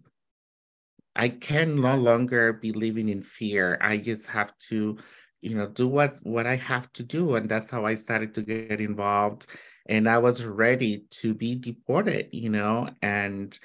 [1.16, 3.80] I can no longer be living in fear.
[3.82, 4.98] I just have to,
[5.42, 8.44] you know, do what what I have to do, and that's how I started to
[8.44, 9.48] get involved.
[9.90, 12.90] And I was ready to be deported, you know.
[13.02, 13.58] And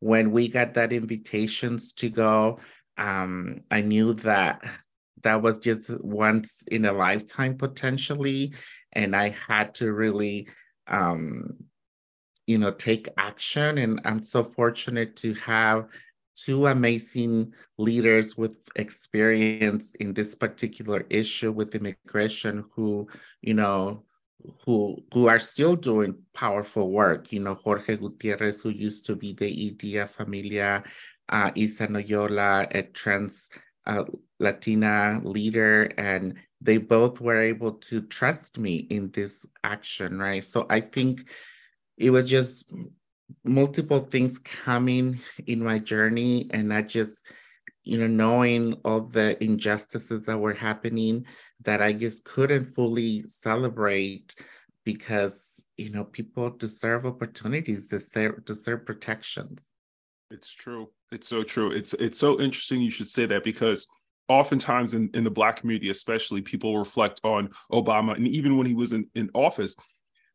[0.00, 2.58] when we got that invitations to go,
[2.98, 4.64] um, I knew that
[5.22, 8.52] that was just once in a lifetime potentially,
[8.92, 10.48] and I had to really,
[10.86, 11.56] um,
[12.46, 13.78] you know, take action.
[13.78, 15.88] And I'm so fortunate to have
[16.36, 23.08] two amazing leaders with experience in this particular issue with immigration who,
[23.40, 24.04] you know,
[24.64, 27.32] who who are still doing powerful work.
[27.32, 30.84] You know, Jorge Gutierrez, who used to be the Idea Familia,
[31.28, 33.48] uh, Isa Noyola, a trans
[33.86, 34.04] uh,
[34.38, 40.42] Latina leader, and they both were able to trust me in this action, right?
[40.42, 41.28] So I think
[41.96, 42.72] it was just
[43.44, 47.24] multiple things coming in my journey and I just
[47.86, 51.24] you know knowing all the injustices that were happening
[51.62, 54.34] that i just couldn't fully celebrate
[54.84, 59.62] because you know people deserve opportunities deserve deserve protections
[60.30, 61.70] it's true it's so true.
[61.70, 63.86] It's it's so interesting you should say that because
[64.28, 68.16] oftentimes in, in the black community especially people reflect on obama.
[68.16, 69.76] And even when he was in, in office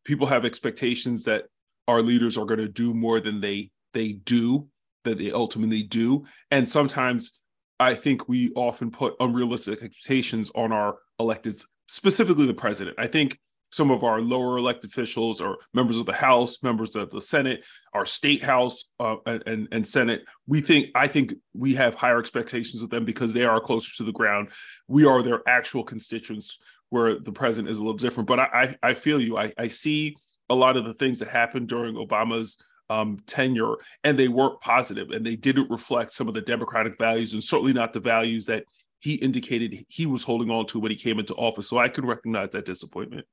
[0.05, 1.45] people have expectations that
[1.88, 4.67] our leaders are going to do more than they they do
[5.03, 6.25] that they ultimately do.
[6.51, 7.39] And sometimes
[7.79, 12.95] i think we often put unrealistic expectations on our electeds specifically the president.
[12.97, 13.38] I think
[13.71, 17.65] some of our lower elected officials or members of the house members of the senate
[17.93, 22.81] our state house uh, and, and senate we think i think we have higher expectations
[22.81, 24.49] of them because they are closer to the ground
[24.88, 28.89] we are their actual constituents where the president is a little different but i i,
[28.89, 30.15] I feel you I, I see
[30.51, 32.57] a lot of the things that happened during Obama's
[32.89, 37.34] um, tenure, and they weren't positive, and they didn't reflect some of the democratic values,
[37.34, 38.65] and certainly not the values that
[38.99, 41.69] he indicated he was holding on to when he came into office.
[41.69, 43.25] So I can recognize that disappointment.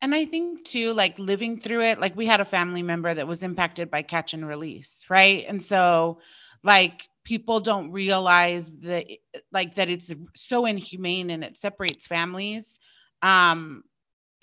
[0.00, 3.26] And I think too, like living through it, like we had a family member that
[3.26, 5.44] was impacted by catch and release, right?
[5.48, 6.20] And so,
[6.62, 9.06] like, people don't realize that,
[9.52, 12.78] like, that it's so inhumane and it separates families.
[13.22, 13.82] Um,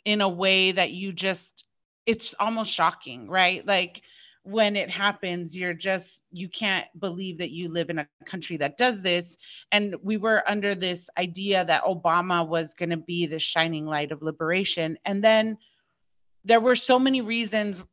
[0.06, 1.66] in a way that you just
[2.06, 4.02] it's almost shocking right like
[4.46, 8.78] when it happens you're just you can't believe that you live in a country that
[8.78, 9.38] does this.
[9.72, 14.12] And we were under this idea that obama was going to be the shining light
[14.12, 14.98] of liberation.
[15.04, 15.58] And then
[16.44, 17.84] there were so many reasons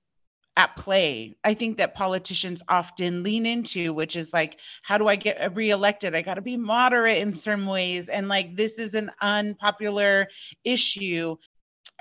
[0.58, 1.38] at play.
[1.42, 6.14] I think that politicians often lean into which is like how do i get reelected?
[6.14, 8.10] I got to be moderate in some ways.
[8.10, 10.28] And like this is an unpopular
[10.64, 11.36] issue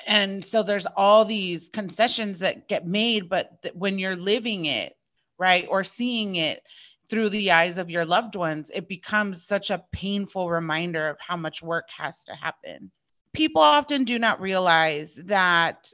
[0.08, 4.96] and so there's all these concessions that get made but th- when you're living it
[5.38, 6.62] right or seeing it
[7.10, 11.36] through the eyes of your loved ones it becomes such a painful reminder of how
[11.36, 12.90] much work has to happen.
[13.34, 15.92] People often do not realize that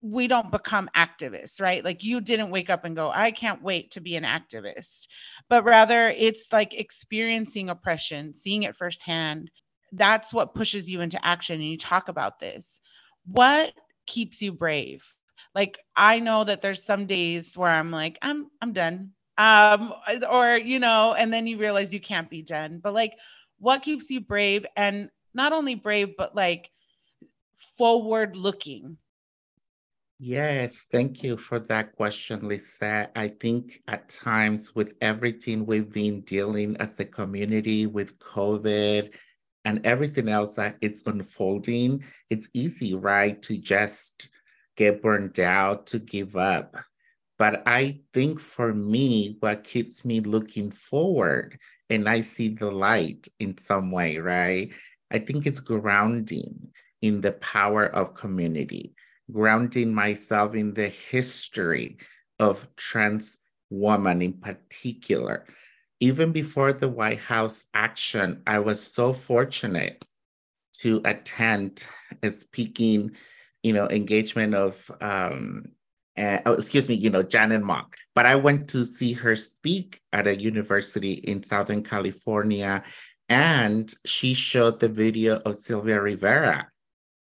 [0.00, 1.84] we don't become activists right?
[1.84, 5.08] Like you didn't wake up and go i can't wait to be an activist.
[5.48, 9.50] But rather it's like experiencing oppression seeing it firsthand.
[9.90, 12.80] That's what pushes you into action and you talk about this
[13.30, 13.72] what
[14.06, 15.04] keeps you brave?
[15.54, 19.12] Like I know that there's some days where I'm like, I'm I'm done.
[19.36, 19.94] Um,
[20.28, 22.80] or you know, and then you realize you can't be done.
[22.82, 23.14] But like
[23.58, 26.70] what keeps you brave and not only brave, but like
[27.76, 28.98] forward looking?
[30.20, 33.08] Yes, thank you for that question, Lisa.
[33.14, 39.14] I think at times with everything we've been dealing as a community with COVID
[39.64, 44.30] and everything else that it's unfolding, it's easy, right, to just
[44.76, 46.76] get burned out, to give up.
[47.38, 51.58] But I think for me, what keeps me looking forward
[51.90, 54.72] and I see the light in some way, right?
[55.10, 56.68] I think it's grounding
[57.00, 58.94] in the power of community
[59.30, 61.98] grounding myself in the history
[62.38, 63.38] of trans
[63.70, 65.46] women in particular.
[66.00, 70.02] Even before the White House action, I was so fortunate
[70.80, 71.86] to attend
[72.22, 73.12] a speaking,
[73.62, 75.66] you know, engagement of, um,
[76.16, 77.96] uh, oh, excuse me, you know, Janet Mock.
[78.14, 82.84] But I went to see her speak at a university in Southern California,
[83.28, 86.68] and she showed the video of Sylvia Rivera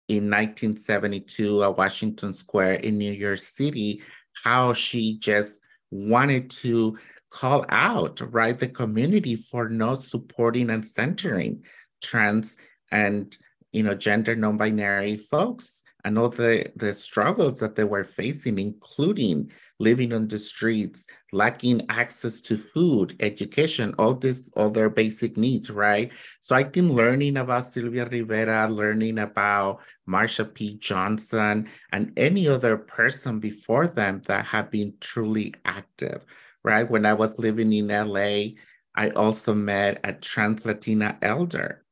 [0.07, 4.01] in 1972 at Washington Square in New York City,
[4.43, 5.59] how she just
[5.91, 6.97] wanted to
[7.37, 11.63] call out, right, the community for not supporting and centering
[12.01, 12.57] trans
[12.91, 13.37] and,
[13.71, 19.51] you know, gender non-binary folks and all the, the struggles that they were facing, including
[19.79, 26.11] living on the streets, lacking access to food, education, all these other basic needs, right?
[26.41, 30.77] So I think learning about Sylvia Rivera, learning about Marsha P.
[30.79, 36.25] Johnson, and any other person before them that have been truly active,
[36.67, 36.91] right?
[36.91, 38.59] When I was living in LA,
[38.93, 41.85] I also met a trans Latina elder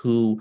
[0.00, 0.40] who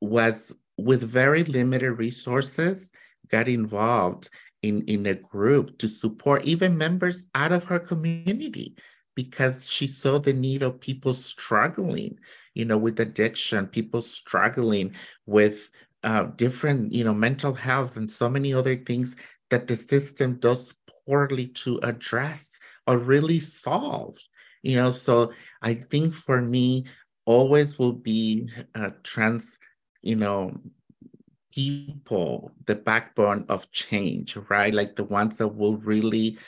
[0.00, 2.92] was with very limited resources,
[3.28, 4.28] got involved
[4.62, 8.76] in, in a group to support even members out of her community
[9.16, 12.18] because she saw the need of people struggling,
[12.54, 15.68] you know, with addiction, people struggling with
[16.04, 19.16] uh, different, you know, mental health and so many other things
[19.50, 20.72] that the system does
[21.06, 24.16] poorly to address or really solve.
[24.62, 26.86] You know, so I think for me,
[27.24, 29.58] always will be uh, trans,
[30.02, 30.58] you know,
[31.52, 34.74] people the backbone of change, right?
[34.74, 36.38] Like the ones that will really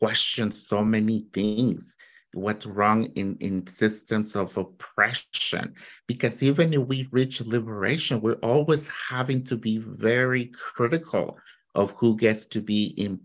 [0.00, 1.96] question so many things
[2.34, 5.74] what's wrong in, in systems of oppression.
[6.06, 11.38] Because even if we reach liberation, we're always having to be very critical
[11.74, 13.20] of who gets to be in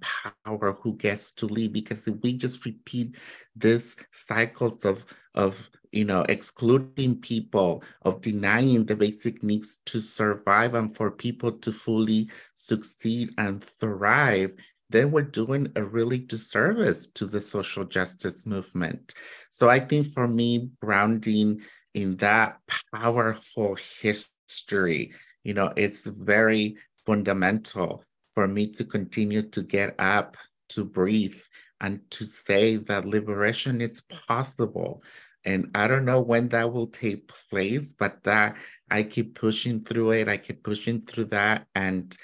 [0.45, 1.73] power, who gets to lead.
[1.73, 3.17] Because if we just repeat
[3.55, 5.05] this cycles of,
[5.35, 5.57] of
[5.91, 11.71] you know, excluding people, of denying the basic needs to survive and for people to
[11.71, 14.51] fully succeed and thrive,
[14.89, 19.13] then we're doing a really disservice to the social justice movement.
[19.49, 21.61] So I think for me, grounding
[21.93, 22.59] in that
[22.93, 28.03] powerful history, you know, it's very fundamental
[28.37, 30.37] for me to continue to get up,
[30.69, 31.41] to breathe,
[31.81, 35.01] and to say that liberation is possible
[35.47, 38.57] and I don't know when that will take place, but that
[38.91, 40.27] I keep pushing through it.
[40.27, 42.15] I keep pushing through that and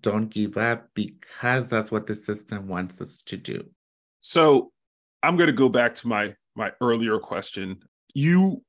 [0.00, 3.64] don't give up because that's what the system wants us to do.
[4.18, 4.72] So
[5.22, 7.78] I'm going to go back to my my earlier question.
[8.14, 8.64] You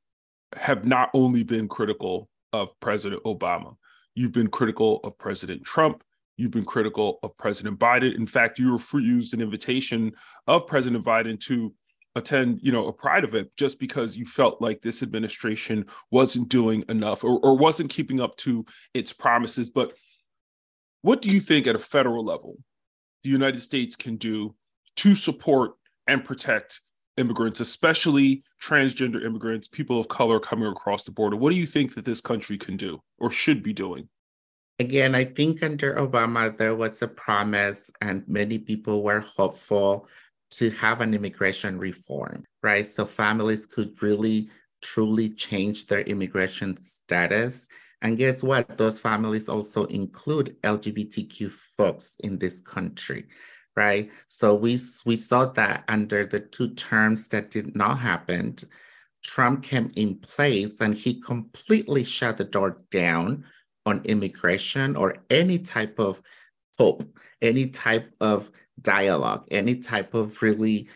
[0.55, 3.75] have not only been critical of President Obama,
[4.13, 6.03] you've been critical of President Trump.
[6.38, 8.15] You've been critical of President Biden.
[8.15, 10.13] In fact, you refused an invitation
[10.48, 11.74] of President Biden to
[12.15, 16.84] attend you know a pride event just because you felt like this administration wasn't doing
[16.89, 19.69] enough or, or wasn't keeping up to its promises.
[19.69, 19.93] But
[21.02, 22.58] what do you think at a federal level
[23.24, 24.56] the united states can do
[24.98, 25.72] to support
[26.08, 26.82] and protect
[27.17, 31.36] immigrants especially transgender immigrants people of color coming across the border?
[31.36, 34.10] What do you think that this country can do or should be doing
[34.79, 40.07] again i think under obama there was a promise and many people were hopeful
[40.57, 42.86] to have an immigration reform, right?
[42.86, 44.49] So families could really
[44.81, 47.67] truly change their immigration status.
[48.02, 48.77] And guess what?
[48.77, 53.25] Those families also include LGBTQ folks in this country,
[53.75, 54.12] right?
[54.27, 58.58] So we, we saw that under the two terms that did not happen,
[59.23, 63.45] Trump came in place and he completely shut the door down
[63.86, 66.21] on immigration or any type of
[66.77, 67.04] hope,
[67.42, 68.50] any type of
[68.81, 70.88] dialogue, any type of really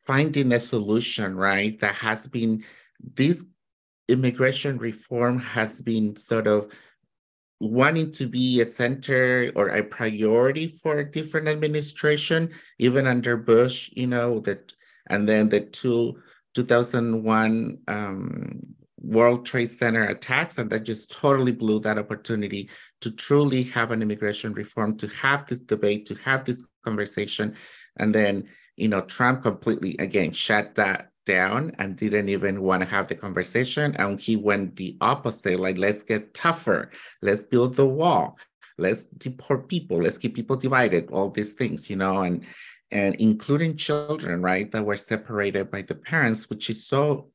[0.00, 1.78] finding a solution, right?
[1.80, 2.64] That has been
[3.14, 3.44] this
[4.08, 6.70] immigration reform has been sort of
[7.60, 13.90] wanting to be a center or a priority for a different administration, even under Bush,
[13.94, 14.72] you know, that
[15.10, 16.20] and then the two
[16.54, 18.60] 2001 um,
[19.00, 22.68] World Trade Center attacks, and that just totally blew that opportunity
[23.00, 27.54] to truly have an immigration reform, to have this debate, to have this conversation.
[27.98, 32.88] And then, you know, Trump completely, again, shut that down and didn't even want to
[32.88, 33.94] have the conversation.
[33.96, 36.90] And he went the opposite like, let's get tougher,
[37.22, 38.38] let's build the wall,
[38.78, 42.44] let's deport people, let's keep people divided, all these things, you know, and
[42.90, 47.30] and including children, right, that were separated by the parents, which is so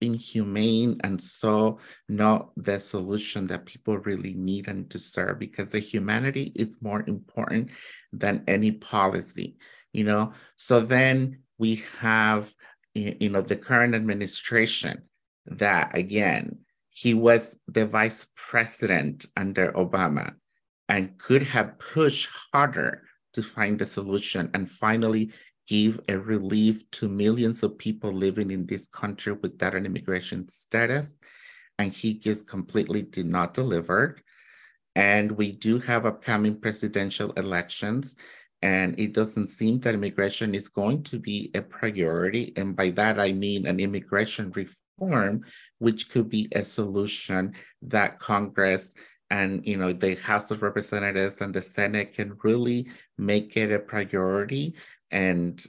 [0.00, 1.78] inhumane and so
[2.08, 7.70] not the solution that people really need and deserve because the humanity is more important
[8.12, 9.56] than any policy
[9.92, 10.32] you know?
[10.56, 12.52] So then we have
[12.94, 15.02] you know the current administration
[15.46, 16.58] that again
[16.90, 20.32] he was the vice president under obama
[20.88, 25.30] and could have pushed harder to find the solution and finally
[25.70, 31.14] give a relief to millions of people living in this country without an immigration status.
[31.78, 34.16] And he just completely did not deliver.
[34.96, 38.16] And we do have upcoming presidential elections.
[38.62, 42.52] And it doesn't seem that immigration is going to be a priority.
[42.56, 45.44] And by that, I mean an immigration reform,
[45.78, 48.92] which could be a solution that Congress
[49.32, 53.78] and you know the house of representatives and the senate can really make it a
[53.78, 54.74] priority
[55.10, 55.64] and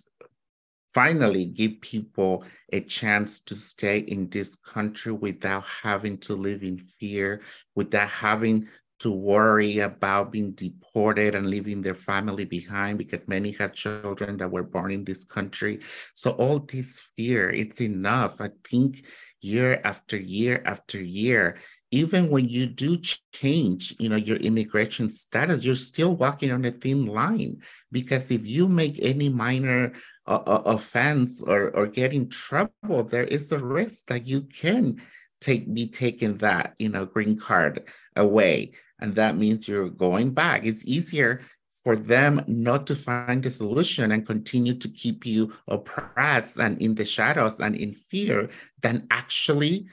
[0.94, 6.78] finally give people a chance to stay in this country without having to live in
[6.78, 7.42] fear,
[7.76, 8.68] without having
[9.00, 14.52] to worry about being deported and leaving their family behind because many have children that
[14.52, 15.80] were born in this country.
[16.14, 18.40] So all this fear, it's enough.
[18.42, 19.06] I think
[19.42, 21.58] year after year after year,
[21.92, 22.98] even when you do
[23.34, 27.62] change you know your immigration status you're still walking on a thin line.
[27.92, 29.94] Because if you make any minor
[30.26, 35.02] uh, uh, offense or or get in trouble there is a risk that you can
[35.42, 37.84] take be taken that you know green card
[38.16, 38.72] away.
[39.00, 40.64] And that means you're going back.
[40.64, 41.42] It's easier
[41.84, 46.94] for them not to find a solution and continue to keep you oppressed and in
[46.94, 48.50] the shadows and in fear
[48.82, 49.88] than actually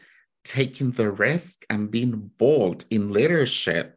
[0.48, 3.94] taking the risk and being bold in leadership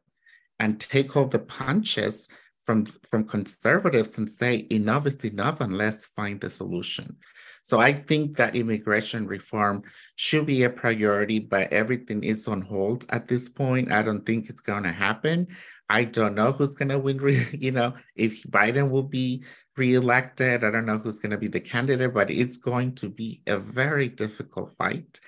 [0.59, 2.27] and take all the punches
[2.65, 7.15] from, from conservatives and say enough is enough and let's find the solution.
[7.63, 9.83] So I think that immigration reform
[10.17, 13.91] should be a priority, but everything is on hold at this point.
[13.91, 15.47] I don't think it's going to happen.
[15.89, 19.45] I don't know who's going to win, you know, if Biden will be
[19.77, 20.65] reelected.
[20.65, 23.57] I don't know who's going to be the candidate, but it's going to be a
[23.57, 25.19] very difficult fight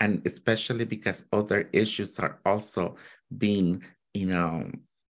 [0.00, 2.96] and especially because other issues are also
[3.36, 3.82] being
[4.14, 4.70] you know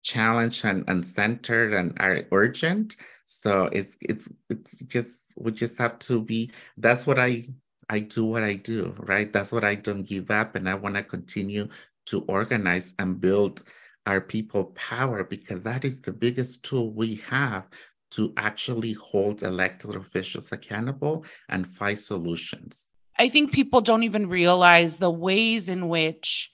[0.03, 2.97] challenged and, and centered and are urgent.
[3.27, 7.47] So it's it's it's just we just have to be that's what i
[7.91, 9.33] i do what i do right?
[9.33, 11.69] That's what i don't give up and i want to continue
[12.07, 13.65] to organize and build
[14.07, 17.67] our people power because that is the biggest tool we have
[18.13, 22.87] to actually hold elected officials accountable and find solutions
[23.19, 26.51] I think people don't even realize the ways in which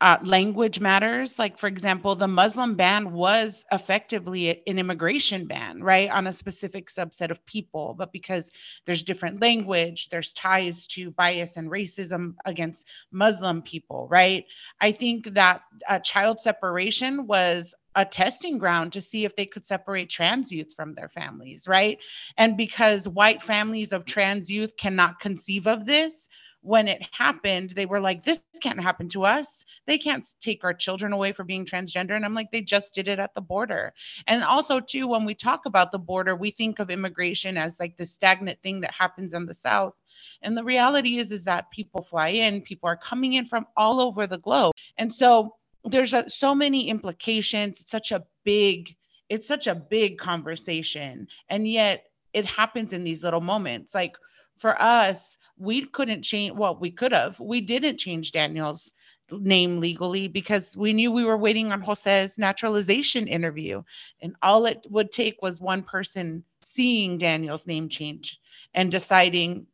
[0.00, 1.38] uh, language matters.
[1.38, 6.90] Like, for example, the Muslim ban was effectively an immigration ban, right, on a specific
[6.90, 7.94] subset of people.
[7.96, 8.50] But because
[8.84, 14.44] there's different language, there's ties to bias and racism against Muslim people, right?
[14.80, 19.66] I think that uh, child separation was a testing ground to see if they could
[19.66, 21.98] separate trans youth from their families, right?
[22.36, 26.28] And because white families of trans youth cannot conceive of this,
[26.60, 29.64] when it happened, they were like, this can't happen to us.
[29.86, 32.16] They can't take our children away for being transgender.
[32.16, 33.94] And I'm like, they just did it at the border.
[34.26, 37.96] And also, too, when we talk about the border, we think of immigration as like
[37.96, 39.94] the stagnant thing that happens in the South.
[40.42, 44.00] And the reality is, is that people fly in, people are coming in from all
[44.00, 44.72] over the globe.
[44.98, 45.54] And so
[45.86, 47.80] there's a, so many implications.
[47.80, 48.94] It's such a big,
[49.28, 51.28] it's such a big conversation.
[51.48, 53.94] And yet it happens in these little moments.
[53.94, 54.16] Like
[54.58, 57.38] for us, we couldn't change, well, we could have.
[57.40, 58.92] We didn't change Daniel's
[59.30, 63.82] name legally because we knew we were waiting on Jose's naturalization interview.
[64.20, 68.38] And all it would take was one person seeing Daniel's name change
[68.74, 69.66] and deciding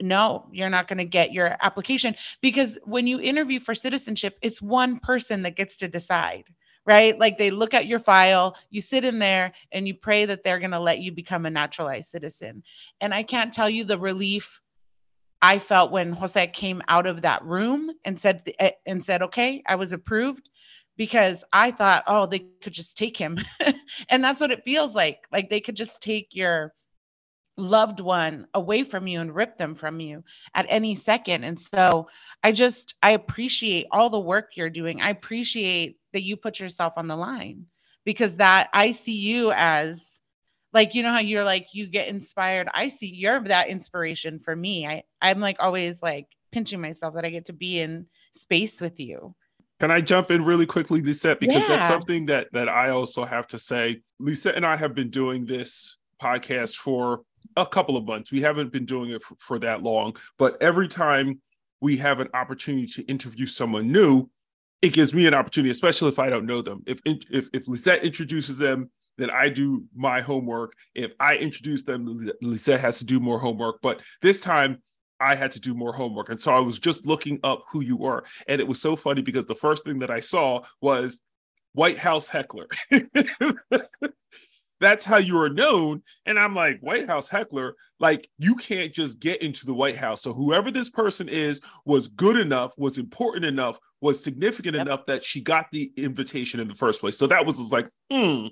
[0.00, 4.60] no, you're not going to get your application because when you interview for citizenship, it's
[4.60, 6.44] one person that gets to decide,
[6.84, 7.18] right?
[7.18, 10.58] Like they look at your file, you sit in there and you pray that they're
[10.58, 12.62] going to let you become a naturalized citizen.
[13.00, 14.60] And I can't tell you the relief
[15.42, 19.62] I felt when Jose came out of that room and said eh, and said, "Okay,
[19.66, 20.48] I was approved."
[20.96, 23.38] Because I thought, oh, they could just take him.
[24.08, 25.18] and that's what it feels like.
[25.30, 26.72] Like they could just take your
[27.56, 30.22] loved one away from you and rip them from you
[30.54, 31.44] at any second.
[31.44, 32.08] And so
[32.42, 35.00] I just, I appreciate all the work you're doing.
[35.00, 37.66] I appreciate that you put yourself on the line
[38.04, 40.04] because that I see you as
[40.72, 44.54] like you know how you're like you get inspired i see you're that inspiration for
[44.54, 48.80] me i i'm like always like pinching myself that i get to be in space
[48.80, 49.34] with you
[49.78, 51.38] can I jump in really quickly, Lizette?
[51.38, 51.68] Because yeah.
[51.68, 54.00] that's something that that I also have to say.
[54.18, 57.22] Lizette and I have been doing this podcast for
[57.56, 58.30] a couple of months.
[58.30, 61.40] We haven't been doing it for, for that long, but every time
[61.80, 64.28] we have an opportunity to interview someone new,
[64.82, 66.82] it gives me an opportunity, especially if I don't know them.
[66.86, 70.74] If if if Lizette introduces them, then I do my homework.
[70.94, 73.80] If I introduce them, Lizette has to do more homework.
[73.82, 74.82] But this time
[75.18, 76.28] I had to do more homework.
[76.28, 78.24] And so I was just looking up who you were.
[78.48, 81.22] And it was so funny because the first thing that I saw was
[81.72, 82.66] White House heckler.
[84.80, 86.02] That's how you are known.
[86.26, 90.22] And I'm like, White House heckler, like you can't just get into the White House.
[90.22, 94.86] So whoever this person is was good enough, was important enough, was significant yep.
[94.86, 97.16] enough that she got the invitation in the first place.
[97.16, 98.48] So that was like, hmm.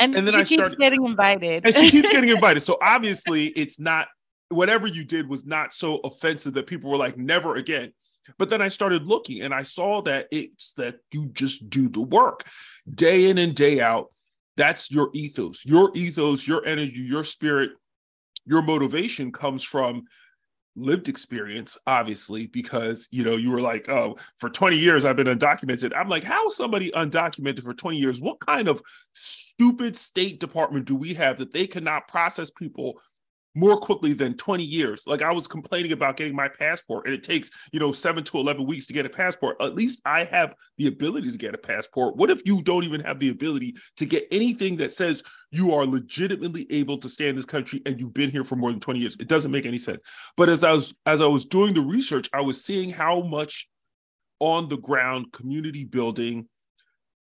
[0.00, 1.66] And, and then I started getting invited.
[1.66, 2.60] And she keeps getting invited.
[2.60, 4.08] So obviously it's not
[4.48, 7.92] whatever you did was not so offensive that people were like, never again.
[8.38, 12.00] But then I started looking and I saw that it's that you just do the
[12.00, 12.44] work
[12.92, 14.10] day in and day out.
[14.56, 17.70] That's your ethos, your ethos, your energy, your spirit,
[18.46, 20.04] your motivation comes from
[20.76, 25.26] lived experience, obviously, because you know you were like, oh, for 20 years I've been
[25.26, 25.92] undocumented.
[25.96, 28.20] I'm like, how is somebody undocumented for 20 years?
[28.20, 28.82] What kind of
[29.12, 33.00] stupid State Department do we have that they cannot process people
[33.54, 35.06] more quickly than 20 years.
[35.06, 38.38] Like I was complaining about getting my passport and it takes, you know, 7 to
[38.38, 39.56] 11 weeks to get a passport.
[39.60, 42.16] At least I have the ability to get a passport.
[42.16, 45.86] What if you don't even have the ability to get anything that says you are
[45.86, 48.98] legitimately able to stay in this country and you've been here for more than 20
[48.98, 49.16] years?
[49.20, 50.02] It doesn't make any sense.
[50.36, 53.68] But as I was as I was doing the research, I was seeing how much
[54.40, 56.48] on the ground community building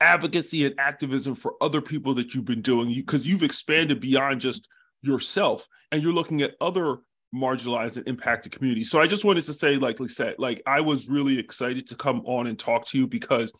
[0.01, 4.41] advocacy and activism for other people that you've been doing because you, you've expanded beyond
[4.41, 4.69] just
[5.03, 6.99] yourself and you're looking at other
[7.35, 8.91] marginalized and impacted communities.
[8.91, 12.23] So I just wanted to say, like said, like I was really excited to come
[12.25, 13.53] on and talk to you because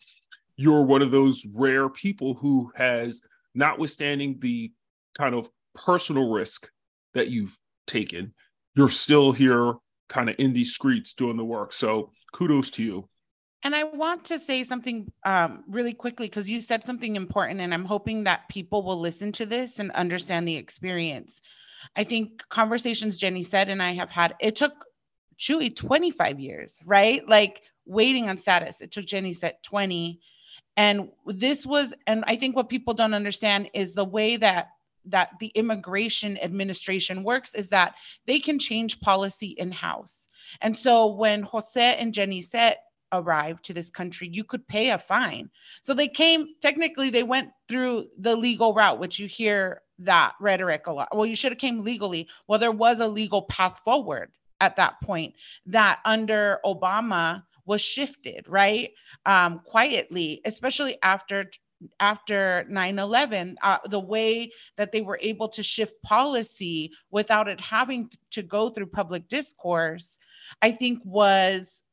[0.57, 3.23] you're one of those rare people who has,
[3.55, 4.73] notwithstanding the
[5.17, 6.71] kind of personal risk
[7.15, 8.35] that you've taken,
[8.75, 9.75] you're still here
[10.09, 11.73] kind of in these streets doing the work.
[11.73, 13.09] So kudos to you.
[13.65, 17.75] And I want to say something um, really quickly because you said something important, and
[17.75, 21.41] I'm hoping that people will listen to this and understand the experience.
[21.97, 24.73] I think conversations Jennicet and I have had, it took
[25.39, 27.29] Chewy 25 years, right?
[27.29, 28.81] Like waiting on status.
[28.81, 30.21] It took Jennicet 20.
[30.77, 34.69] And this was, and I think what people don't understand is the way that
[35.07, 37.95] that the immigration administration works is that
[38.27, 40.29] they can change policy in house.
[40.61, 42.75] And so when Jose and Jennicet
[43.13, 45.51] arrived to this country, you could pay a fine.
[45.83, 50.87] So they came, technically, they went through the legal route, which you hear that rhetoric
[50.87, 51.17] a lot.
[51.17, 52.29] Well, you should have came legally.
[52.47, 55.35] Well, there was a legal path forward at that point
[55.67, 58.91] that under Obama was shifted, right?
[59.27, 61.51] Um, quietly, especially after
[62.01, 68.11] after 9-11 uh, the way that they were able to shift policy without it having
[68.33, 70.19] to go through public discourse
[70.61, 71.85] i think was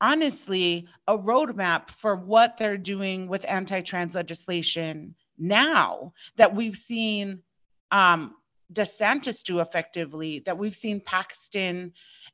[0.00, 7.40] honestly a roadmap for what they're doing with anti-trans legislation now that we've seen
[7.90, 8.34] um,
[8.72, 11.92] DeSantis do effectively, that we've seen Paxton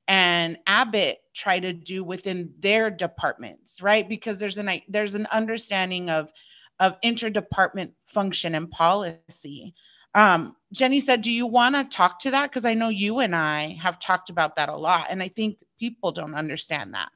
[0.08, 4.08] and Abbott try to do within their departments, right?
[4.08, 6.30] Because there's an there's an understanding of
[6.78, 9.74] of interdepartment function and policy.
[10.14, 12.50] Um, Jennicet, "Do you want to talk to that?
[12.50, 15.58] Because I know you and I have talked about that a lot, and I think
[15.78, 17.10] people don't understand that."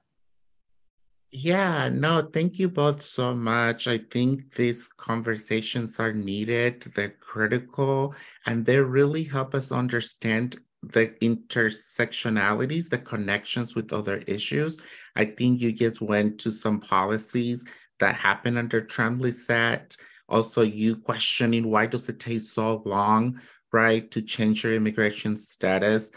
[1.33, 3.87] Yeah, no, thank you both so much.
[3.87, 8.15] I think these conversations are needed, they're critical,
[8.47, 14.77] and they really help us understand the intersectionalities, the connections with other issues.
[15.15, 17.65] I think you just went to some policies
[18.01, 19.97] that happened under Trump Lizette.
[20.29, 23.41] Also, you questioning why does it take so long,
[23.73, 26.11] right, to change your immigration status?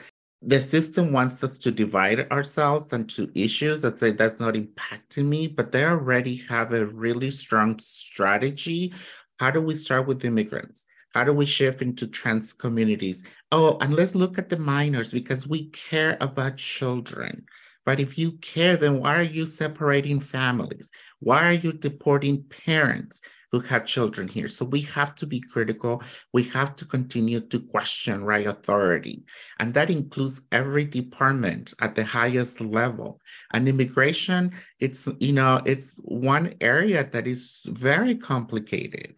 [0.45, 5.47] The system wants us to divide ourselves into issues that say that's not impacting me,
[5.47, 8.93] but they already have a really strong strategy.
[9.39, 10.85] How do we start with immigrants?
[11.13, 13.23] How do we shift into trans communities?
[13.51, 17.45] Oh, and let's look at the minors because we care about children.
[17.85, 20.89] But if you care, then why are you separating families?
[21.19, 23.21] Why are you deporting parents?
[23.53, 24.47] Who had children here.
[24.47, 26.01] So we have to be critical.
[26.33, 29.25] We have to continue to question right authority.
[29.59, 33.21] And that includes every department at the highest level.
[33.53, 39.13] And immigration, it's, you know, it's one area that is very complicated.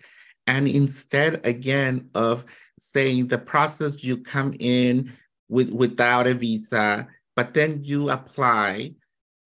[0.47, 2.43] And instead, again, of
[2.77, 5.13] saying the process you come in
[5.47, 7.07] with without a visa,
[7.37, 8.95] but then you apply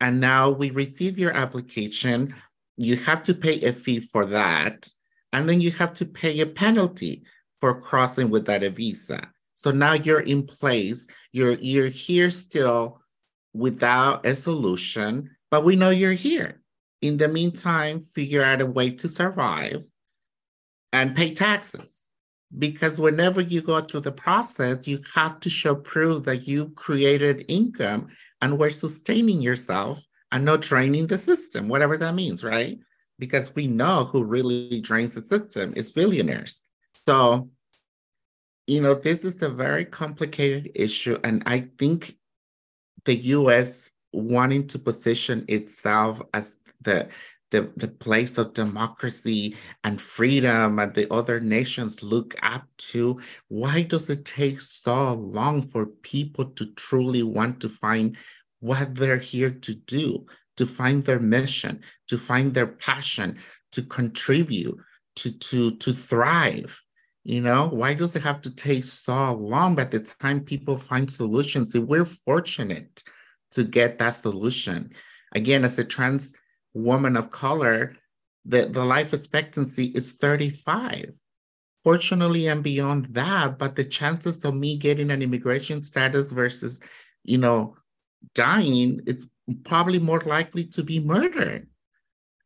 [0.01, 2.33] and now we receive your application
[2.80, 4.88] you have to pay a fee for that.
[5.34, 7.23] And then you have to pay a penalty
[7.59, 9.27] for crossing without a visa.
[9.55, 13.01] So now you're in place, you're, you're here still
[13.53, 16.61] without a solution, but we know you're here.
[17.01, 19.84] In the meantime, figure out a way to survive
[20.93, 22.03] and pay taxes.
[22.57, 27.45] Because whenever you go through the process, you have to show proof that you created
[27.49, 28.07] income
[28.41, 32.80] and were sustaining yourself and not draining the system, whatever that means, right?
[33.17, 36.63] Because we know who really drains the system is billionaires.
[36.93, 37.49] So,
[38.67, 41.17] you know, this is a very complicated issue.
[41.23, 42.15] And I think
[43.05, 47.09] the US wanting to position itself as the
[47.51, 53.19] the, the place of democracy and freedom and the other nations look up to.
[53.47, 58.17] Why does it take so long for people to truly want to find
[58.60, 60.26] what they're here to do,
[60.57, 63.38] to find their mission, to find their passion,
[63.72, 64.78] to contribute,
[65.18, 66.82] to to to thrive.
[67.24, 71.12] You know, why does it have to take so long by the time people find
[71.12, 71.76] solutions?
[71.76, 73.03] If we're fortunate
[73.51, 74.91] to get that solution.
[75.34, 76.34] Again, as a trans
[76.74, 77.95] woman of color,
[78.45, 81.12] the, the life expectancy is 35.
[81.84, 86.82] Fortunately, and beyond that, but the chances of me getting an immigration status versus,
[87.24, 87.76] you know,
[88.36, 89.28] dying, it's
[89.65, 91.67] probably more likely to be murdered.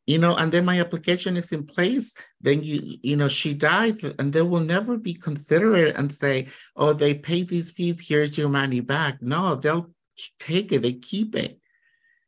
[0.05, 4.03] You know, and then my application is in place, then you, you know, she died,
[4.19, 8.49] and they will never be considerate and say, oh, they pay these fees, here's your
[8.49, 9.21] money back.
[9.21, 9.89] No, they'll
[10.39, 11.57] take it, they keep it.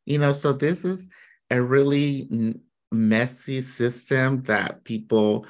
[0.06, 1.06] You know, so this is
[1.50, 2.54] a really
[2.90, 5.46] messy system that people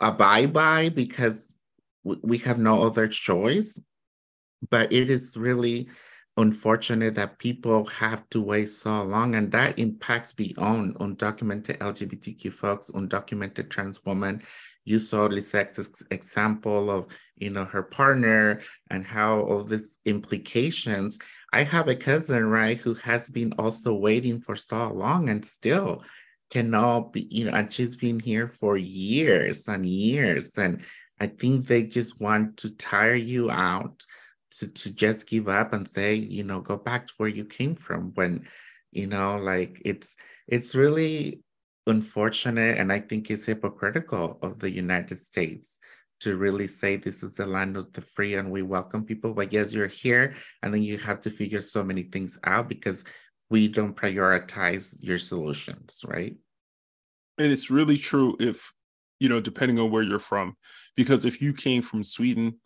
[0.00, 1.54] abide by because
[2.04, 3.78] we have no other choice.
[4.68, 5.88] But it is really
[6.40, 12.90] unfortunate that people have to wait so long and that impacts beyond undocumented LGBTQ folks,
[12.90, 14.42] undocumented trans women.
[14.84, 21.18] You saw Lizette's example of, you know, her partner and how all these implications.
[21.52, 26.02] I have a cousin, right, who has been also waiting for so long and still
[26.50, 30.56] cannot be, you know, and she's been here for years and years.
[30.56, 30.82] And
[31.20, 34.04] I think they just want to tire you out
[34.50, 37.74] to to just give up and say you know go back to where you came
[37.74, 38.46] from when
[38.92, 40.16] you know like it's
[40.48, 41.42] it's really
[41.86, 45.78] unfortunate and i think it's hypocritical of the united states
[46.20, 49.34] to really say this is the land of the free and we welcome people.
[49.34, 53.04] But yes you're here and then you have to figure so many things out because
[53.48, 56.36] we don't prioritize your solutions right?
[57.38, 58.72] And it's really true if
[59.18, 60.56] you know depending on where you're from
[60.94, 62.60] because if you came from sweden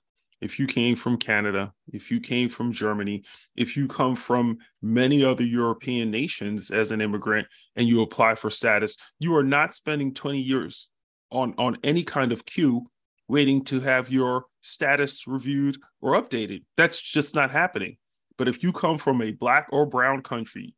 [0.45, 3.25] if you came from Canada, if you came from Germany,
[3.57, 8.51] if you come from many other European nations as an immigrant and you apply for
[8.51, 10.91] status, you are not spending 20 years
[11.33, 12.87] on, on any kind of queue
[13.27, 16.63] waiting to have your status reviewed or updated.
[16.77, 17.97] That's just not happening.
[18.37, 20.75] But if you come from a black or brown country,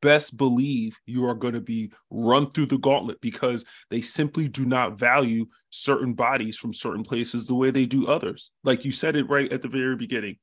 [0.00, 4.64] best believe you are going to be run through the gauntlet because they simply do
[4.64, 8.52] not value certain bodies from certain places the way they do others.
[8.62, 10.36] Like you said it right at the very beginning.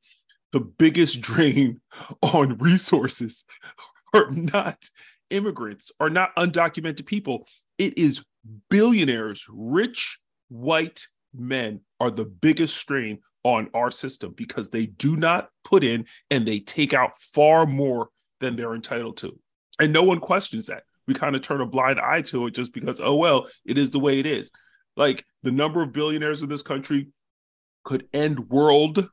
[0.51, 1.81] The biggest drain
[2.21, 3.45] on resources
[4.13, 4.89] are not
[5.29, 7.47] immigrants, are not undocumented people.
[7.77, 8.23] It is
[8.69, 10.19] billionaires, rich
[10.49, 16.05] white men are the biggest strain on our system because they do not put in
[16.29, 18.09] and they take out far more
[18.41, 19.39] than they're entitled to.
[19.79, 20.83] And no one questions that.
[21.07, 23.89] We kind of turn a blind eye to it just because, oh, well, it is
[23.89, 24.51] the way it is.
[24.97, 27.07] Like the number of billionaires in this country
[27.83, 29.09] could end world,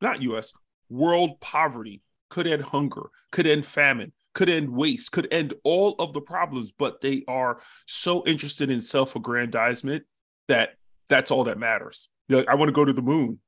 [0.00, 0.52] not US,
[0.88, 6.12] world poverty, could end hunger, could end famine, could end waste, could end all of
[6.12, 10.04] the problems, but they are so interested in self aggrandizement
[10.48, 10.70] that
[11.08, 12.08] that's all that matters.
[12.30, 13.38] I want to go to the moon.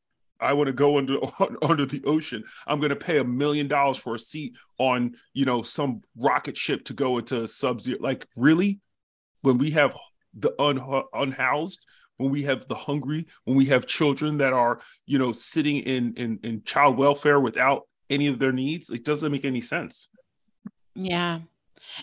[0.41, 1.19] I want to go under
[1.63, 2.45] under the ocean.
[2.67, 6.57] I'm going to pay a million dollars for a seat on, you know, some rocket
[6.57, 7.99] ship to go into sub zero.
[8.01, 8.81] Like, really?
[9.43, 9.97] When we have
[10.35, 11.87] the un- unhoused,
[12.19, 16.15] when we have the hungry, when we have children that are, you know, sitting in
[16.15, 20.09] in in child welfare without any of their needs, it doesn't make any sense.
[20.95, 21.41] Yeah.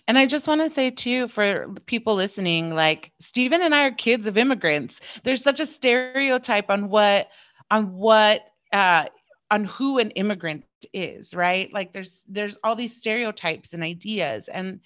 [0.08, 3.92] And I just want to say too, for people listening, like Stephen and I are
[3.92, 5.00] kids of immigrants.
[5.24, 7.30] There's such a stereotype on what
[7.72, 8.42] on what
[8.74, 9.06] uh,
[9.50, 10.64] on who an immigrant
[10.94, 11.72] is, right?
[11.74, 14.48] Like there's there's all these stereotypes and ideas.
[14.48, 14.82] And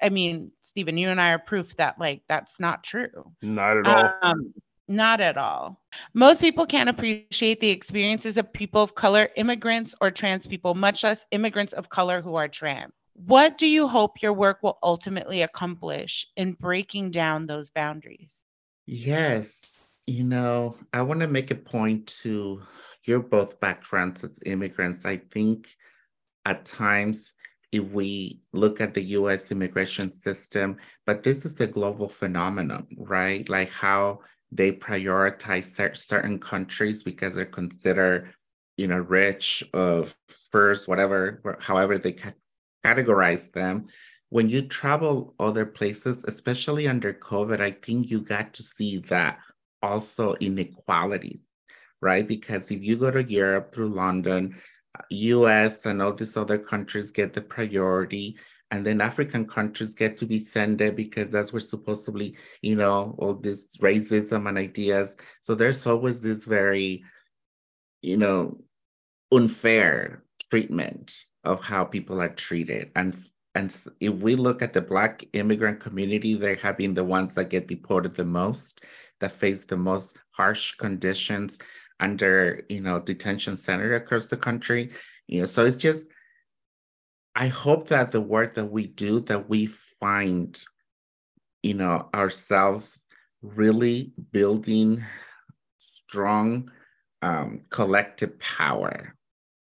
[0.00, 3.32] I mean, Stephen, you and I are proof that like that's not true.
[3.42, 4.14] Not at all.
[4.22, 4.54] Um,
[4.88, 5.80] not at all.
[6.14, 11.02] Most people can't appreciate the experiences of people of color, immigrants, or trans people, much
[11.02, 12.92] less immigrants of color who are trans.
[13.14, 18.44] What do you hope your work will ultimately accomplish in breaking down those boundaries?
[18.86, 19.75] Yes.
[20.06, 22.62] You know, I want to make a point to
[23.04, 25.04] you're both backgrounds as immigrants.
[25.04, 25.68] I think
[26.44, 27.34] at times,
[27.72, 30.76] if we look at the US immigration system,
[31.06, 33.48] but this is a global phenomenon, right?
[33.48, 34.20] Like how
[34.52, 38.32] they prioritize certain countries because they're considered,
[38.76, 40.14] you know, rich of
[40.50, 42.16] first, whatever, however they
[42.84, 43.86] categorize them.
[44.28, 49.38] When you travel other places, especially under COVID, I think you got to see that
[49.86, 51.46] also inequalities,
[52.00, 52.26] right?
[52.26, 54.56] Because if you go to Europe through London,
[55.10, 58.36] US and all these other countries get the priority
[58.70, 63.14] and then African countries get to be sent there because that's where supposedly, you know,
[63.18, 65.16] all this racism and ideas.
[65.42, 67.04] So there's always this very,
[68.02, 68.58] you know,
[69.30, 72.90] unfair treatment of how people are treated.
[72.96, 73.16] And
[73.54, 77.48] and if we look at the Black immigrant community, they have been the ones that
[77.48, 78.84] get deported the most,
[79.20, 81.58] that face the most harsh conditions
[82.00, 84.92] under, you know, detention center across the country.
[85.26, 86.08] You know, so it's just,
[87.34, 89.66] I hope that the work that we do, that we
[90.00, 90.58] find,
[91.62, 93.04] you know, ourselves
[93.42, 95.04] really building
[95.78, 96.70] strong
[97.22, 99.16] um, collective power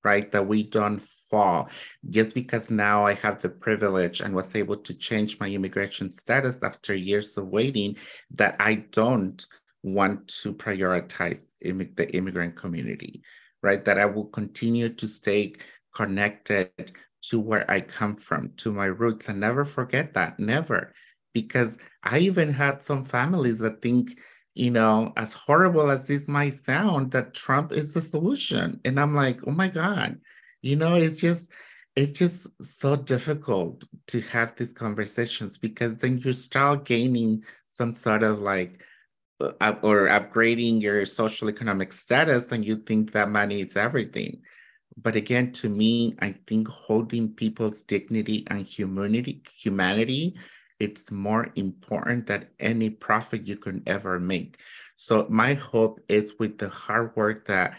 [0.06, 0.30] right?
[0.30, 1.68] That we don't fall.
[2.10, 6.62] Just because now I have the privilege and was able to change my immigration status
[6.62, 7.96] after years of waiting,
[8.30, 9.44] that I don't
[9.82, 13.22] want to prioritize the immigrant community,
[13.62, 13.84] right?
[13.84, 15.54] That I will continue to stay
[15.94, 16.70] connected
[17.22, 20.92] to where I come from, to my roots, and never forget that, never.
[21.34, 24.18] Because I even had some families that think,
[24.54, 28.80] you know, as horrible as this might sound, that Trump is the solution.
[28.84, 30.18] And I'm like, oh my God,
[30.62, 31.50] you know, it's just,
[31.94, 38.22] it's just so difficult to have these conversations because then you start gaining some sort
[38.22, 38.82] of like,
[39.40, 44.42] uh, or upgrading your social economic status and you think that money is everything.
[44.96, 50.36] But again, to me, I think holding people's dignity and humanity, humanity
[50.78, 54.60] it's more important than any profit you can ever make.
[54.94, 57.76] So my hope is with the hard work that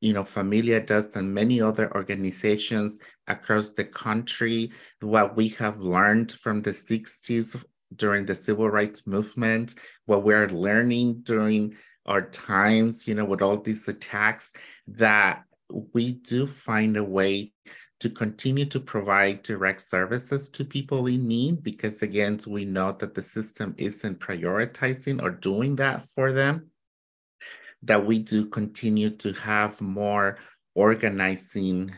[0.00, 6.32] you know Familia does and many other organizations across the country, what we have learned
[6.32, 7.62] from the 60s
[7.96, 9.74] during the civil rights movement,
[10.06, 11.76] what we're learning during
[12.06, 14.52] our times, you know, with all these attacks,
[14.86, 15.44] that
[15.92, 17.52] we do find a way
[18.00, 23.14] to continue to provide direct services to people in need because again we know that
[23.14, 26.68] the system isn't prioritizing or doing that for them
[27.82, 30.38] that we do continue to have more
[30.74, 31.92] organizing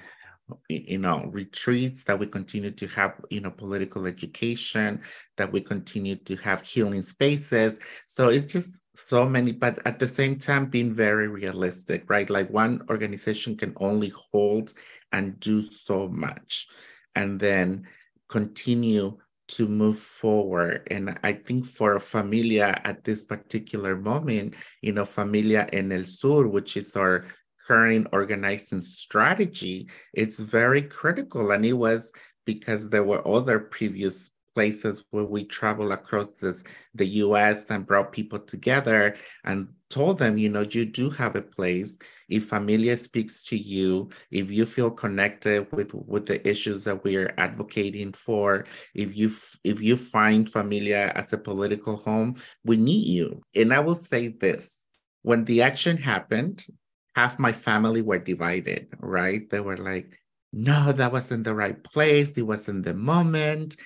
[0.69, 5.01] you know retreats that we continue to have you know political education
[5.37, 7.79] that we continue to have healing spaces.
[8.07, 12.29] So it's just so many but at the same time being very realistic right?
[12.29, 14.73] Like one organization can only hold
[15.13, 16.69] and do so much
[17.15, 17.87] and then
[18.29, 19.17] continue
[19.47, 20.87] to move forward.
[20.91, 26.47] And I think for Familia at this particular moment, you know, Familia en el Sur,
[26.47, 27.27] which is our
[27.67, 31.51] current organizing strategy, it's very critical.
[31.51, 32.13] And it was
[32.47, 36.63] because there were other previous places where we travel across this,
[36.95, 41.43] the US and brought people together and told them, you know, you do have a
[41.43, 41.99] place.
[42.29, 47.35] If Familia speaks to you, if you feel connected with, with the issues that we're
[47.39, 49.31] advocating for, if you
[49.63, 53.43] if you find Familia as a political home, we need you.
[53.55, 54.79] And I will say this,
[55.23, 56.67] when the action happened,
[57.15, 59.49] half my family were divided, right?
[59.49, 60.19] They were like,
[60.53, 62.37] no, that wasn't the right place.
[62.39, 63.77] It wasn't the moment.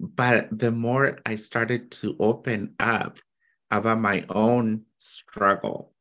[0.00, 3.18] But the more I started to open up
[3.70, 5.92] about my own struggle,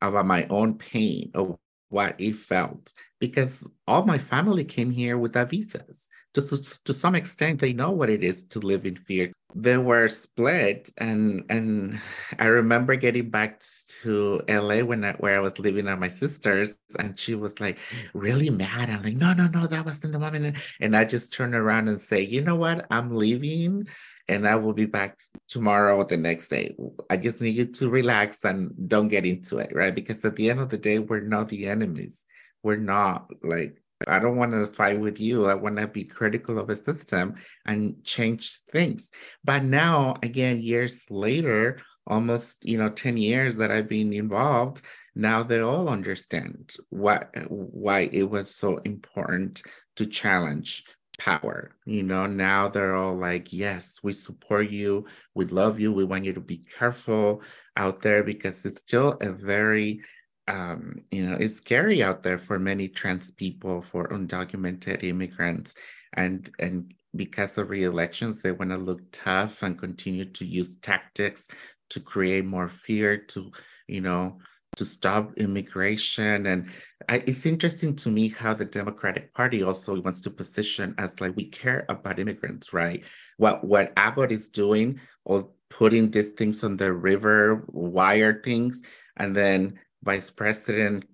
[0.00, 1.56] about my own pain, of
[1.88, 6.08] what it felt, because all my family came here without visas.
[6.34, 6.42] To,
[6.84, 9.32] to some extent, they know what it is to live in fear.
[9.56, 12.00] They were split and and
[12.40, 13.62] i remember getting back
[14.02, 17.78] to la when I, where i was living at my sister's and she was like
[18.14, 18.90] really mad.
[18.90, 20.56] I'm like no no no that wasn't the moment.
[20.80, 22.86] And i just turn around and say you know what?
[22.90, 23.86] I'm leaving
[24.28, 26.74] and i will be back tomorrow or the next day.
[27.08, 29.94] I just need you to relax and don't get into it right?
[29.94, 32.24] Because at the end of the day we're not the enemies.
[32.64, 35.46] We're not like I don't want to fight with you.
[35.46, 37.34] I want to be critical of a system
[37.66, 39.10] and change things.
[39.44, 44.82] But now, again, years later, almost you know 10 years that I've been involved,
[45.14, 49.62] now they all understand what why it was so important
[49.96, 50.84] to challenge
[51.18, 51.76] power.
[51.86, 56.24] You know, now they're all like, yes, we support you, we love you, we want
[56.24, 57.42] you to be careful
[57.76, 60.00] out there because it's still a very
[60.48, 65.74] um, you know, it's scary out there for many trans people, for undocumented immigrants,
[66.14, 71.48] and and because of re-elections, they want to look tough and continue to use tactics
[71.90, 73.50] to create more fear, to
[73.88, 74.38] you know,
[74.76, 76.46] to stop immigration.
[76.46, 76.70] And
[77.08, 81.36] I, it's interesting to me how the Democratic Party also wants to position as like
[81.36, 83.04] we care about immigrants, right?
[83.38, 88.82] What what Abbott is doing, or putting these things on the river wire things,
[89.16, 91.04] and then Vice President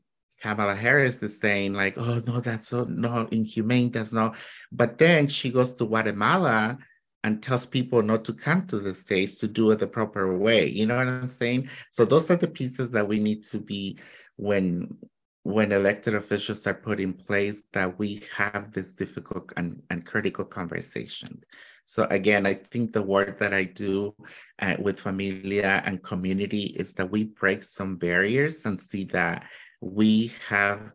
[0.43, 4.37] Kamala Harris is saying like, oh no, that's so no inhumane, that's not.
[4.73, 6.79] But then she goes to Guatemala
[7.23, 10.67] and tells people not to come to the states to do it the proper way.
[10.67, 11.69] You know what I'm saying?
[11.91, 13.99] So those are the pieces that we need to be
[14.37, 14.97] when
[15.43, 20.45] when elected officials are put in place that we have this difficult and, and critical
[20.45, 21.45] conversations.
[21.91, 24.15] So again, I think the work that I do
[24.61, 29.43] uh, with Familia and community is that we break some barriers and see that
[29.81, 30.93] we have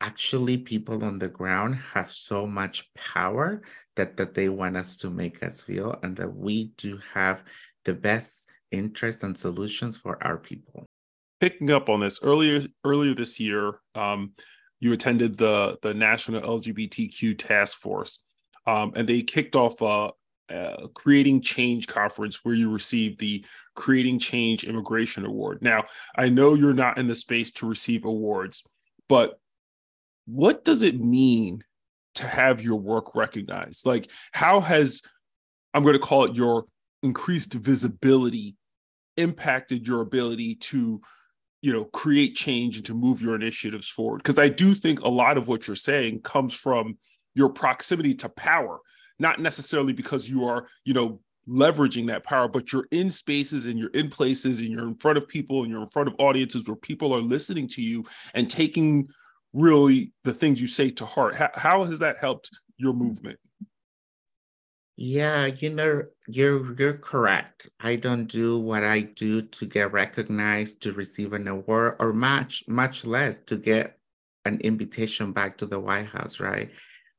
[0.00, 3.62] actually people on the ground have so much power
[3.94, 7.44] that, that they want us to make us feel and that we do have
[7.84, 10.86] the best interests and solutions for our people.
[11.40, 14.32] Picking up on this earlier earlier this year, um,
[14.80, 18.24] you attended the the National LGBTQ Task Force,
[18.66, 20.10] um, and they kicked off a,
[20.50, 25.62] uh, Creating Change conference where you received the Creating Change Immigration Award.
[25.62, 25.84] Now,
[26.16, 28.62] I know you're not in the space to receive awards,
[29.08, 29.38] but
[30.26, 31.64] what does it mean
[32.16, 33.86] to have your work recognized?
[33.86, 35.02] Like, how has,
[35.74, 36.66] I'm going to call it your
[37.02, 38.56] increased visibility,
[39.16, 41.00] impacted your ability to?
[41.62, 45.08] you know create change and to move your initiatives forward because i do think a
[45.08, 46.98] lot of what you're saying comes from
[47.34, 48.80] your proximity to power
[49.18, 53.78] not necessarily because you are, you know, leveraging that power, but you're in spaces and
[53.78, 56.68] you're in places and you're in front of people and you're in front of audiences
[56.68, 58.04] where people are listening to you
[58.34, 59.08] and taking
[59.52, 61.34] really the things you say to heart.
[61.34, 63.38] How, how has that helped your movement?
[64.96, 67.68] Yeah, you know, you're you're correct.
[67.80, 72.62] I don't do what I do to get recognized, to receive an award, or much,
[72.68, 73.98] much less to get
[74.44, 76.70] an invitation back to the White House, right?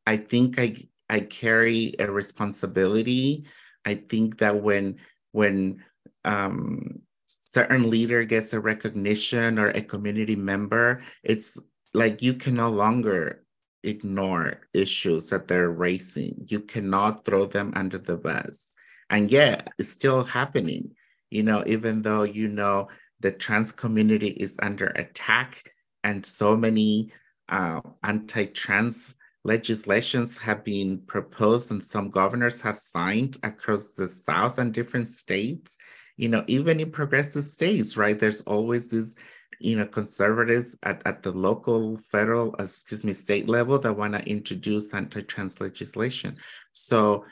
[0.06, 3.45] I think I I carry a responsibility.
[3.86, 4.97] I think that when
[5.32, 5.84] when
[6.26, 11.55] um, certain leader gets a recognition or a community member, it's
[11.93, 13.45] like you can no longer
[13.84, 16.47] ignore issues that they're raising.
[16.47, 18.74] You cannot throw them under the bus.
[19.11, 20.95] And yet it's still happening.
[21.30, 22.88] You know, even though you know
[23.20, 27.11] the trans community is under attack and so many
[27.49, 34.74] uh, anti-trans legislations have been proposed and some governors have signed across the South and
[34.74, 35.78] different states.
[36.16, 38.18] You know, even in progressive states, right?
[38.20, 39.16] There's always this,
[39.60, 44.30] you know, conservatives at, at the local, federal, excuse me, state level that want to
[44.30, 46.38] introduce anti-trans legislation.
[46.72, 47.26] So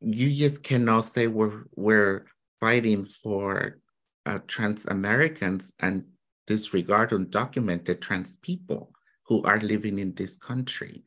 [0.00, 2.26] you just cannot say we're we're
[2.60, 3.78] fighting for
[4.24, 6.04] uh, trans Americans and
[6.46, 8.92] disregard undocumented trans people
[9.26, 11.04] who are living in this country.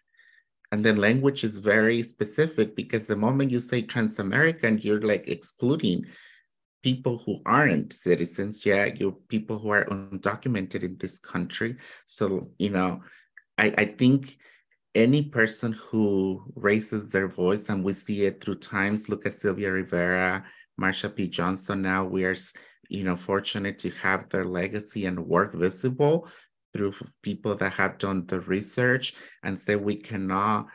[0.75, 6.05] And then language is very specific because the moment you say trans-American, you're like excluding
[6.83, 11.77] people who aren't citizens yet, you're people who are undocumented in this country.
[12.07, 13.01] So, you know,
[13.57, 14.37] I, I think
[14.93, 19.71] any person who raises their voice, and we see it through times, look at Sylvia
[19.71, 20.43] Rivera,
[20.77, 21.29] Marsha P.
[21.29, 22.35] Johnson now, we are,
[22.89, 26.27] you know, fortunate to have their legacy and work visible
[26.75, 29.13] through people that have done the research
[29.43, 30.65] and say we cannot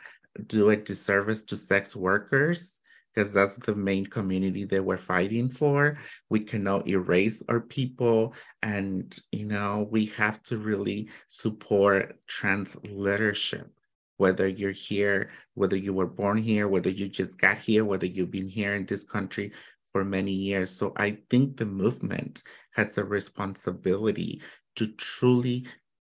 [0.47, 2.79] do a disservice to sex workers
[3.13, 5.97] because that's the main community that we're fighting for.
[6.29, 8.33] We cannot erase our people.
[8.63, 13.69] And, you know, we have to really support trans leadership,
[14.17, 18.31] whether you're here, whether you were born here, whether you just got here, whether you've
[18.31, 19.51] been here in this country
[19.91, 20.71] for many years.
[20.71, 22.41] So I think the movement
[22.75, 24.41] has a responsibility
[24.77, 25.65] to truly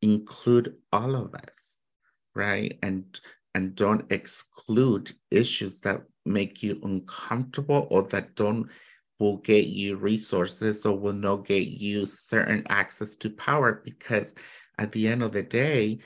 [0.02, 1.78] include all of us,
[2.34, 2.78] right?
[2.82, 3.18] And
[3.54, 8.68] and don't exclude issues that make you uncomfortable or that don't
[9.18, 14.34] will get you resources or will not get you certain access to power because
[14.78, 15.98] at the end of the day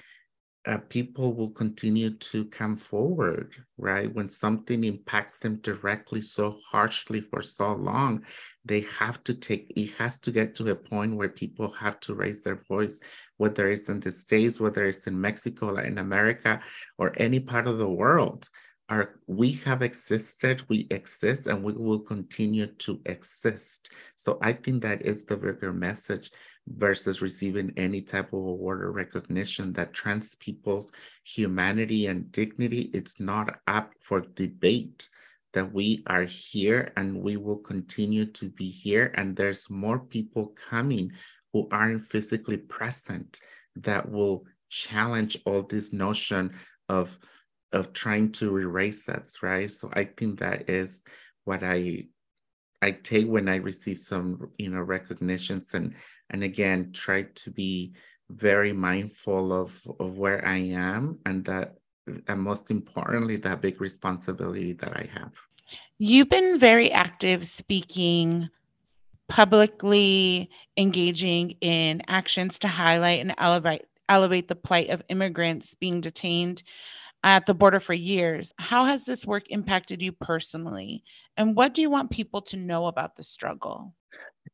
[0.64, 4.14] uh, people will continue to come forward, right?
[4.14, 8.24] When something impacts them directly so harshly for so long,
[8.64, 12.14] they have to take, it has to get to a point where people have to
[12.14, 13.00] raise their voice,
[13.42, 16.60] whether it's in the States, whether it's in Mexico, Latin America,
[16.96, 18.48] or any part of the world.
[18.88, 23.90] Our, we have existed, we exist, and we will continue to exist.
[24.14, 26.30] So I think that is the bigger message
[26.68, 30.92] versus receiving any type of award or recognition that trans people's
[31.24, 35.08] humanity and dignity it's not up for debate
[35.52, 40.54] that we are here and we will continue to be here and there's more people
[40.70, 41.10] coming
[41.52, 43.40] who aren't physically present
[43.76, 46.52] that will challenge all this notion
[46.88, 47.18] of
[47.72, 51.02] of trying to erase us right so i think that is
[51.44, 52.04] what i
[52.82, 55.94] I take when I receive some, you know, recognitions and
[56.30, 57.92] and again try to be
[58.30, 61.76] very mindful of of where I am and that
[62.26, 65.32] and most importantly that big responsibility that I have.
[65.98, 68.50] You've been very active speaking
[69.32, 73.80] publicly engaging in actions to highlight and elevate
[74.10, 76.62] elevate the plight of immigrants being detained
[77.24, 78.52] at the border for years.
[78.58, 81.02] How has this work impacted you personally?
[81.38, 83.94] And what do you want people to know about the struggle?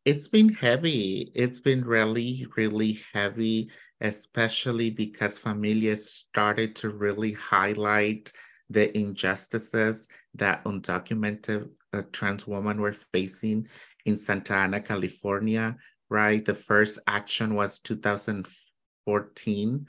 [0.04, 1.32] It's been heavy.
[1.34, 3.70] It's been really, really heavy,
[4.00, 8.30] especially because Familia started to really highlight
[8.70, 13.66] the injustices that undocumented uh, trans women were facing
[14.05, 15.76] in Santa Ana, California,
[16.09, 16.44] right?
[16.44, 19.86] The first action was 2014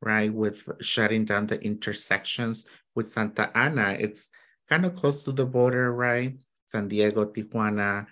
[0.00, 0.32] right?
[0.32, 3.96] With shutting down the intersections with Santa Ana.
[3.98, 4.30] It's
[4.68, 6.36] kind of close to the border, right?
[6.66, 8.06] San Diego, Tijuana.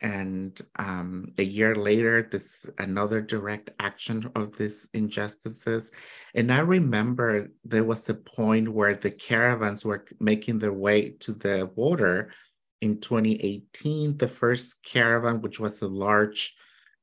[0.00, 5.92] And um, a year later, this another direct action of these injustices.
[6.34, 11.32] And I remember there was a point where the caravans were making their way to
[11.32, 12.32] the border
[12.82, 14.18] in 2018.
[14.18, 16.54] The first caravan, which was a large,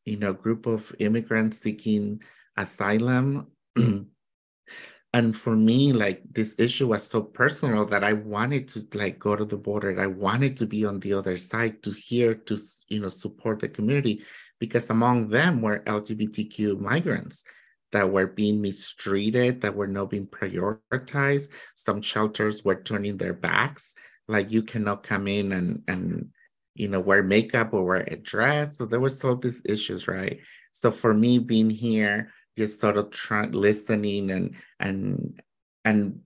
[0.06, 2.22] you know, group of immigrants seeking
[2.56, 3.48] asylum,
[5.14, 9.36] and for me like this issue was so personal that i wanted to like go
[9.36, 10.00] to the border.
[10.00, 12.58] I wanted to be on the other side to hear to
[12.90, 14.22] you know support the community
[14.60, 17.44] because among them were lgbtq migrants
[17.92, 21.50] that were being mistreated that were not being prioritized.
[21.74, 23.96] Some shelters were turning their backs
[24.30, 26.30] like you cannot come in and and
[26.76, 28.78] you know wear makeup or wear a dress.
[28.78, 30.40] So there was all these issues right?
[30.72, 35.42] So for me being here just sort of trying listening and and
[35.84, 36.22] and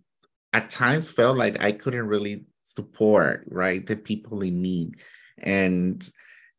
[0.51, 4.95] at times felt like I couldn't really support right the people in need.
[5.37, 6.07] And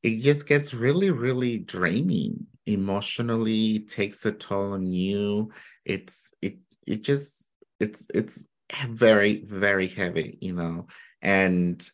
[0.02, 5.52] it just gets really really draining emotionally takes a toll on you.
[5.84, 8.46] It's it it just it's it's
[8.88, 10.86] very very heavy you know
[11.24, 11.90] and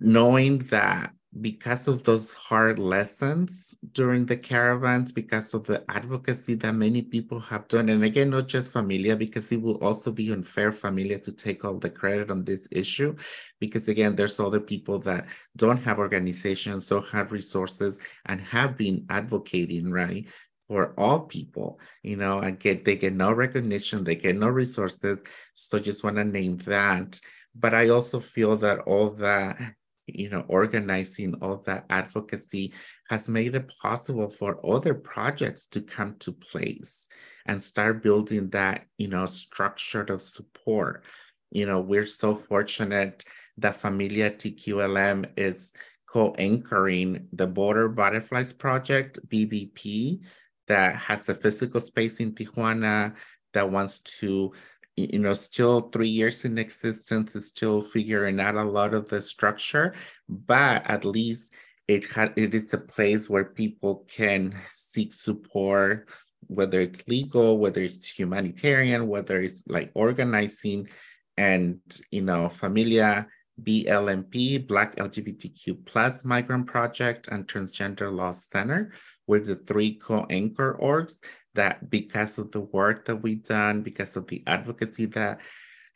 [0.00, 6.72] knowing that because of those hard lessons during the caravans, because of the advocacy that
[6.72, 10.72] many people have done, and again, not just Familia, because it will also be unfair
[10.72, 13.14] Familia to take all the credit on this issue,
[13.60, 15.26] because again, there's other people that
[15.56, 20.26] don't have organizations, don't have resources, and have been advocating, right?
[20.68, 25.18] For all people, you know, and get they get no recognition, they get no resources.
[25.52, 27.20] So just want to name that.
[27.58, 29.58] But I also feel that all that
[30.06, 32.72] you know, organizing all that advocacy
[33.08, 37.08] has made it possible for other projects to come to place
[37.46, 41.04] and start building that, you know, structure of support.
[41.50, 43.24] You know, we're so fortunate
[43.58, 45.72] that Familia TQLM is
[46.08, 50.20] co-anchoring the Border Butterflies Project, BBP,
[50.68, 53.14] that has a physical space in Tijuana
[53.54, 54.52] that wants to
[54.96, 59.20] you know, still three years in existence, is still figuring out a lot of the
[59.20, 59.94] structure,
[60.28, 61.52] but at least
[61.86, 66.08] it had it is a place where people can seek support,
[66.48, 70.88] whether it's legal, whether it's humanitarian, whether it's like organizing,
[71.36, 71.78] and
[72.10, 73.28] you know, Familia,
[73.62, 78.92] BLMP, Black LGBTQ plus Migrant Project, and Transgender Law Center
[79.26, 81.18] with the three co-anchor orgs
[81.56, 85.40] that because of the work that we've done, because of the advocacy that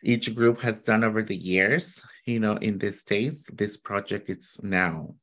[0.02, 4.58] each group has done over the years, you know, in this states, this project is
[4.62, 5.14] now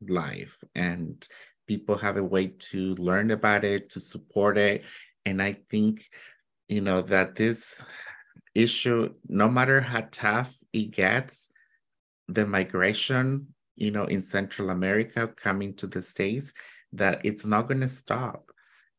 [0.00, 1.26] live and
[1.66, 4.84] people have a way to learn about it, to support it.
[5.24, 6.08] And I think,
[6.68, 7.82] you know, that this
[8.54, 11.48] issue, no matter how tough it gets,
[12.28, 16.52] the migration, you know, in Central America coming to the States,
[16.92, 18.50] that it's not going to stop.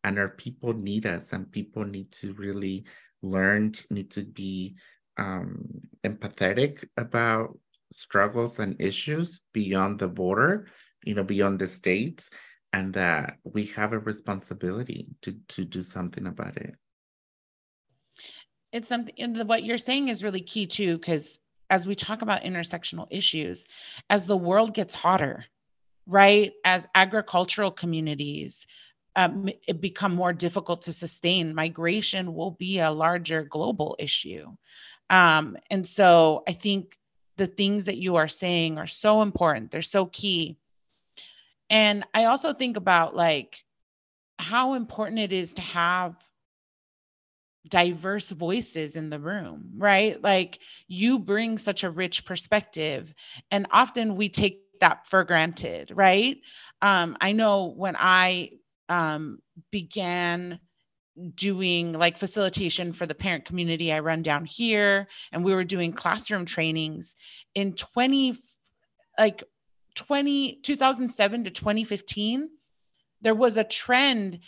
[0.06, 2.86] And our people need us, and people need to really
[3.24, 4.76] learn, need to be
[5.18, 5.66] um,
[6.04, 7.58] empathetic about
[7.92, 10.68] struggles and issues beyond the border,
[11.04, 12.30] you know, beyond the states,
[12.72, 16.76] and that we have a responsibility to to do something about it.
[18.72, 21.40] It's something and what you're saying is really key too, because
[21.72, 23.66] as we talk about intersectional issues,
[24.12, 25.46] as the world gets hotter,
[26.06, 26.54] right?
[26.64, 28.68] As agricultural communities
[29.16, 34.48] um, it become more difficult to sustain, migration will be a larger global issue.
[35.10, 36.98] Um, and so I think
[37.38, 39.72] the things that you are saying are so important.
[39.72, 40.58] They're so key.
[41.70, 43.64] And I also think about like
[44.38, 46.16] how important it is to have
[47.68, 50.22] diverse voices in the room, right?
[50.22, 53.14] Like you bring such a rich perspective,
[53.50, 56.38] and often we take that for granted, right?
[56.82, 58.52] Um, I know when I
[58.90, 59.40] um,
[59.72, 60.60] began
[61.36, 65.94] doing like facilitation for the parent community I run down here, and we were doing
[65.94, 67.16] classroom trainings
[67.54, 68.38] in 20,
[69.18, 69.44] like
[69.96, 72.50] 20, 2007 to 2015.
[73.22, 74.40] There was a trend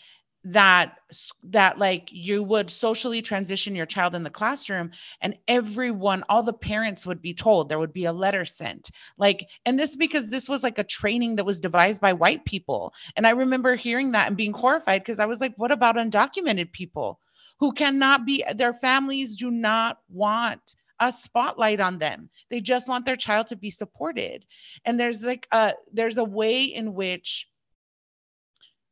[0.51, 0.95] that
[1.43, 4.91] that like you would socially transition your child in the classroom
[5.21, 8.89] and everyone all the parents would be told there would be a letter sent.
[9.17, 12.93] Like and this because this was like a training that was devised by white people.
[13.17, 16.71] And i remember hearing that and being horrified because i was like what about undocumented
[16.71, 17.19] people
[17.59, 22.29] who cannot be their families do not want a spotlight on them.
[22.49, 24.45] They just want their child to be supported.
[24.85, 27.47] And there's like a there's a way in which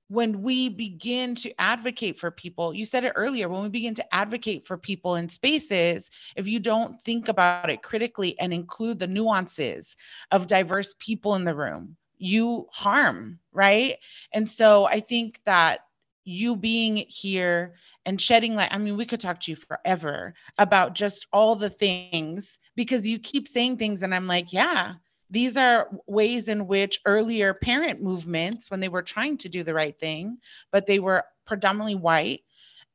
[0.07, 4.15] when we begin to advocate for people, you said it earlier, when we begin to
[4.15, 9.07] advocate for people in spaces, if you don't think about it critically and include the
[9.07, 9.97] nuances
[10.31, 13.97] of diverse people in the room, you harm, right?
[14.31, 15.79] And so I think that
[16.23, 17.73] you being here
[18.05, 21.69] and shedding light, I mean, we could talk to you forever about just all the
[21.69, 24.93] things because you keep saying things, and I'm like, yeah,
[25.35, 29.73] these are ways in which earlier parent movements, when they were trying to do the
[29.73, 30.37] right thing,
[30.71, 32.43] but they were predominantly white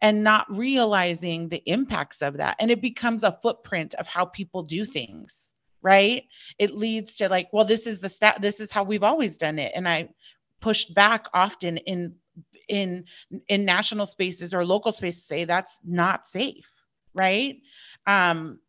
[0.00, 2.56] and not realizing the impacts of that.
[2.58, 6.24] And it becomes a footprint of how people do things, right?
[6.58, 9.58] It leads to like, well, this is the stat, this is how we've always done
[9.58, 9.72] it.
[9.74, 10.08] And I
[10.62, 12.14] pushed back often in
[12.68, 13.04] in
[13.48, 16.70] in national spaces or local spaces say that's not safe,
[17.12, 17.60] right?
[18.06, 18.60] Um,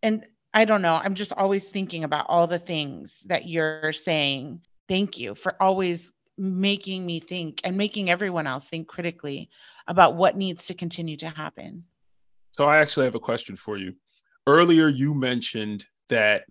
[0.00, 0.94] and I don't know.
[0.94, 4.62] I'm just always thinking about all the things that you're saying.
[4.88, 9.50] Thank you for always making me think and making everyone else think critically
[9.86, 11.84] about what needs to continue to happen.
[12.52, 13.94] So I actually have a question for you.
[14.46, 16.44] Earlier you mentioned that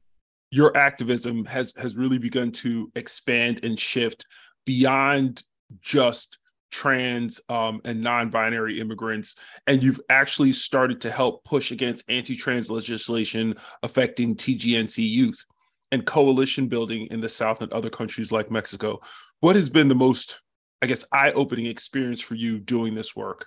[0.51, 4.25] your activism has has really begun to expand and shift
[4.65, 5.43] beyond
[5.81, 6.39] just
[6.71, 9.35] trans um, and non-binary immigrants
[9.67, 15.45] and you've actually started to help push against anti-trans legislation affecting tgnc youth
[15.91, 18.99] and coalition building in the south and other countries like mexico.
[19.39, 20.41] What has been the most
[20.81, 23.45] i guess eye-opening experience for you doing this work?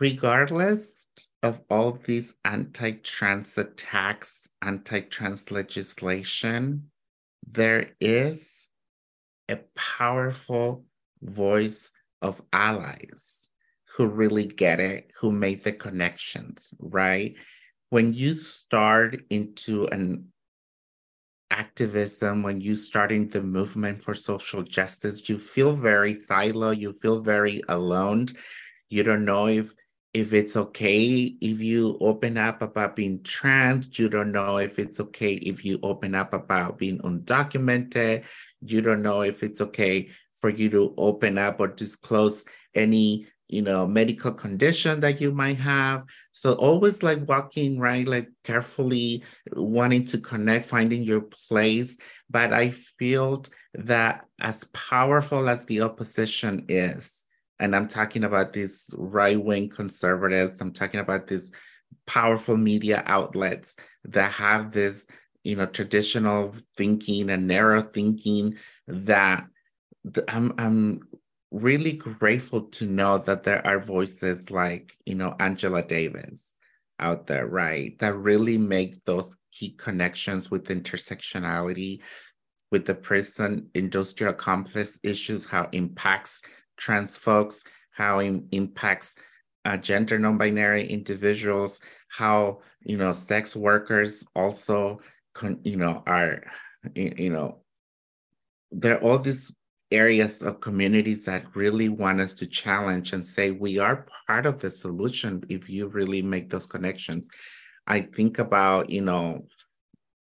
[0.00, 1.08] Regardless
[1.42, 6.90] of all these anti-trans attacks anti-trans legislation
[7.50, 8.70] there is
[9.48, 10.84] a powerful
[11.20, 11.90] voice
[12.22, 13.38] of allies
[13.96, 17.34] who really get it, who make the connections, right?
[17.90, 20.32] When you start into an
[21.50, 26.94] activism, when you start in the movement for social justice, you feel very silo, you
[26.94, 28.28] feel very alone.
[28.88, 29.74] You don't know if
[30.14, 35.00] if it's okay if you open up about being trans, you don't know if it's
[35.00, 38.24] okay if you open up about being undocumented,
[38.60, 40.10] you don't know if it's okay
[40.42, 42.44] for you to open up or disclose
[42.74, 46.04] any you know medical condition that you might have.
[46.32, 49.24] So always like walking right like carefully
[49.54, 51.96] wanting to connect finding your place.
[52.28, 53.44] But i feel
[53.74, 57.24] that as powerful as the opposition is
[57.58, 61.52] and i'm talking about these right-wing conservatives i'm talking about these
[62.06, 65.06] powerful media outlets that have this
[65.42, 68.56] you know traditional thinking and narrow thinking
[68.86, 69.46] that
[70.28, 71.00] I'm I'm
[71.50, 76.54] really grateful to know that there are voices like you know Angela Davis
[76.98, 77.98] out there, right?
[77.98, 82.00] That really make those key connections with intersectionality
[82.70, 86.42] with the prison industrial complex issues, how impacts
[86.78, 89.14] trans folks, how it impacts
[89.64, 95.00] uh, gender non-binary individuals, how you know sex workers also,
[95.34, 96.42] con- you know, are
[96.94, 97.58] you know,
[98.72, 99.54] there are all these
[99.92, 104.60] areas of communities that really want us to challenge and say we are part of
[104.60, 107.28] the solution if you really make those connections.
[107.86, 109.46] I think about you know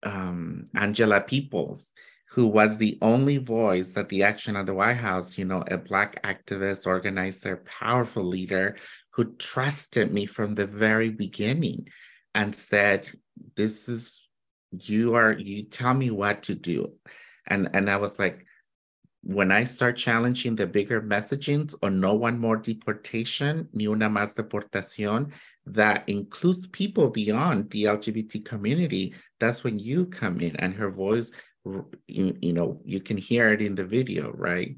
[0.02, 1.92] um, Angela Peoples
[2.30, 5.78] who was the only voice at the action at the White House, you know, a
[5.78, 8.76] Black activist, organizer, powerful leader
[9.10, 11.88] who trusted me from the very beginning
[12.34, 13.08] and said,
[13.56, 14.28] This is,
[14.70, 16.92] you are, you tell me what to do.
[17.46, 18.44] And, and I was like,
[19.28, 24.34] when I start challenging the bigger messagings on no one more deportation, ni una más
[24.34, 25.32] deportación,
[25.66, 31.30] that includes people beyond the LGBT community, that's when you come in and her voice
[32.06, 34.76] you, you know, you can hear it in the video, right?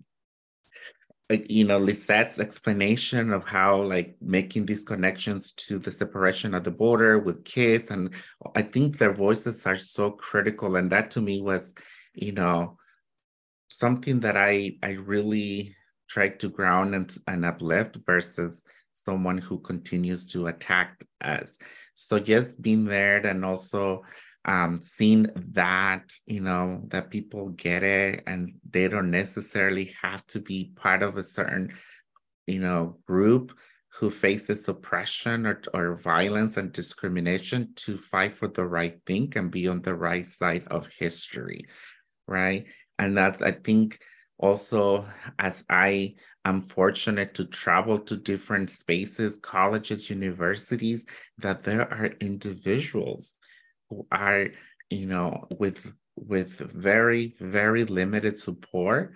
[1.48, 6.72] you know, Lizette's explanation of how like making these connections to the separation of the
[6.72, 7.90] border with kids.
[7.90, 8.10] And
[8.56, 10.74] I think their voices are so critical.
[10.74, 11.72] And that to me was,
[12.14, 12.78] you know,
[13.70, 15.76] something that I I really
[16.08, 21.58] tried to ground and, and uplift versus someone who continues to attack us.
[21.94, 24.02] So just being there and also
[24.44, 30.40] um, seeing that, you know, that people get it and they don't necessarily have to
[30.40, 31.74] be part of a certain,
[32.46, 33.52] you know, group
[33.92, 39.50] who faces oppression or, or violence and discrimination to fight for the right thing and
[39.50, 41.66] be on the right side of history,
[42.26, 42.66] right?
[43.00, 43.98] And that's, I think,
[44.38, 45.08] also
[45.38, 51.06] as I am fortunate to travel to different spaces, colleges, universities,
[51.38, 53.34] that there are individuals
[53.88, 54.48] who are,
[54.90, 59.14] you know, with with very, very limited support,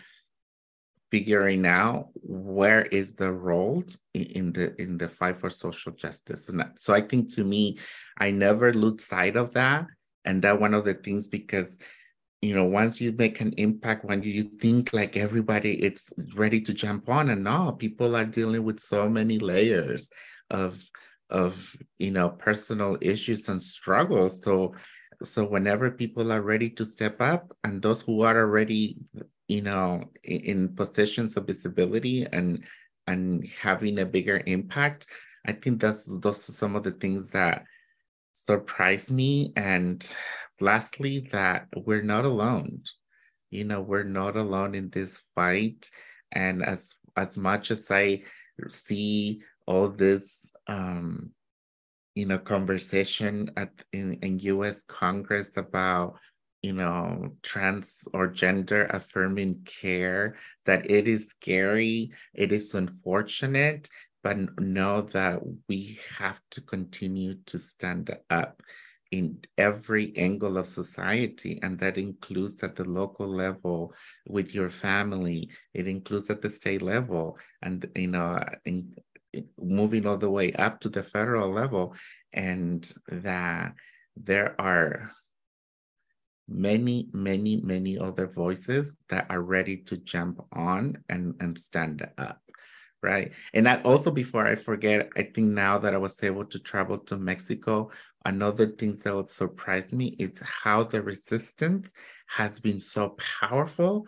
[1.10, 3.84] figuring out where is the role
[4.14, 6.48] in the in the fight for social justice.
[6.48, 7.78] And so I think to me,
[8.18, 9.86] I never lose sight of that.
[10.24, 11.78] And that one of the things because
[12.44, 16.74] you know once you make an impact when you think like everybody it's ready to
[16.74, 20.10] jump on and no people are dealing with so many layers
[20.50, 20.82] of
[21.30, 24.42] of you know personal issues and struggles.
[24.42, 24.74] So
[25.22, 28.96] so whenever people are ready to step up and those who are already
[29.48, 32.64] you know in, in positions of visibility and
[33.06, 35.06] and having a bigger impact
[35.46, 37.64] i think that's those are some of the things that
[38.32, 40.14] surprise me and
[40.64, 42.82] lastly that we're not alone.
[43.50, 45.90] You know we're not alone in this fight.
[46.32, 48.22] And as as much as i
[48.68, 51.30] see all this um,
[52.14, 56.14] you know, conversation at in, in US Congress about,
[56.62, 63.88] you know, trans or gender affirming care, that it is scary, it is unfortunate,
[64.22, 68.62] but know that we have to continue to stand up
[69.14, 69.24] in
[69.56, 73.92] every angle of society and that includes at the local level
[74.26, 75.40] with your family
[75.72, 78.94] it includes at the state level and you know in,
[79.58, 81.94] moving all the way up to the federal level,
[82.32, 83.74] and that
[84.16, 85.10] there are
[86.46, 92.40] many, many, many other voices that are ready to jump on and, and stand up.
[93.02, 93.32] Right.
[93.52, 96.98] And that also, before I forget, I think now that I was able to travel
[97.00, 97.90] to Mexico,
[98.24, 101.92] another thing that would surprise me is how the resistance
[102.26, 104.06] has been so powerful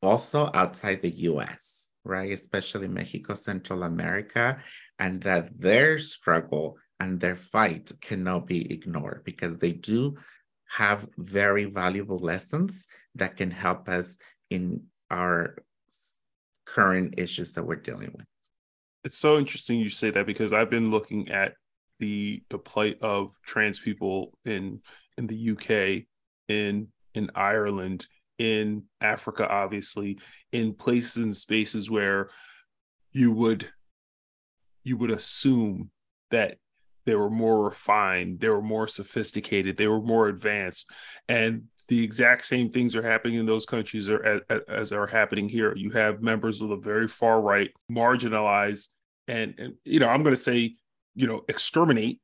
[0.00, 2.32] also outside the US right?
[2.32, 4.58] Especially Mexico, Central America,
[4.98, 10.16] and that their struggle and their fight cannot be ignored because they do
[10.68, 14.18] have very valuable lessons that can help us
[14.50, 15.56] in our
[16.66, 18.26] current issues that we're dealing with.
[19.04, 21.54] It's so interesting you say that because I've been looking at
[21.98, 24.80] the the plight of trans people in
[25.16, 26.04] in the UK,
[26.48, 28.06] in in Ireland,
[28.38, 30.18] in Africa, obviously,
[30.52, 32.30] in places and spaces where
[33.12, 33.68] you would
[34.84, 35.90] you would assume
[36.30, 36.58] that
[37.04, 40.90] they were more refined, they were more sophisticated, they were more advanced,
[41.28, 45.74] and the exact same things are happening in those countries are, as, are happening here.
[45.74, 48.88] You have members of the very far right, marginalized,
[49.26, 50.76] and, and you know I'm going to say
[51.14, 52.20] you know exterminate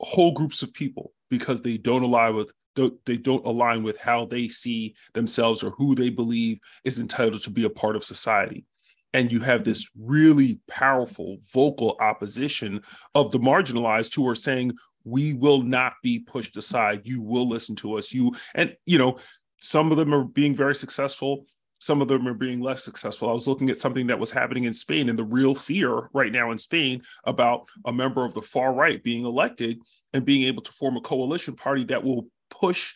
[0.00, 4.24] whole groups of people because they don't align with don't, they don't align with how
[4.24, 8.64] they see themselves or who they believe is entitled to be a part of society.
[9.12, 12.82] And you have this really powerful vocal opposition
[13.16, 14.72] of the marginalized who are saying
[15.04, 17.00] we will not be pushed aside.
[17.04, 18.12] You will listen to us.
[18.12, 19.18] You and you know
[19.58, 21.46] some of them are being very successful
[21.78, 23.28] some of them are being less successful.
[23.28, 26.32] I was looking at something that was happening in Spain and the real fear right
[26.32, 29.80] now in Spain about a member of the far right being elected
[30.12, 32.94] and being able to form a coalition party that will push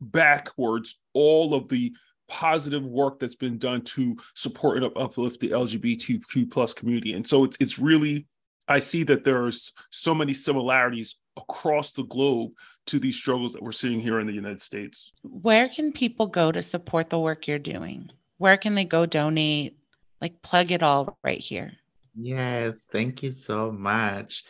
[0.00, 1.92] backwards all of the
[2.28, 7.14] positive work that's been done to support and uplift the LGBTQ plus community.
[7.14, 8.26] And so it's it's really
[8.68, 12.52] I see that there's so many similarities across the globe
[12.86, 15.12] to these struggles that we're seeing here in the United States.
[15.22, 18.10] Where can people go to support the work you're doing?
[18.40, 19.76] Where can they go donate?
[20.18, 21.72] Like plug it all right here.
[22.14, 24.44] Yes, thank you so much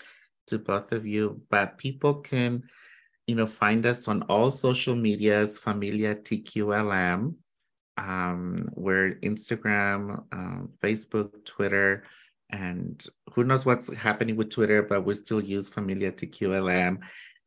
[0.47, 1.43] to both of you.
[1.51, 2.63] But people can,
[3.27, 7.35] you know, find us on all social medias, Familia TQLM.
[7.99, 12.05] Um, we're Instagram, um, Facebook, Twitter,
[12.49, 13.05] and
[13.35, 16.99] who knows what's happening with Twitter, but we still use Familia TQLM.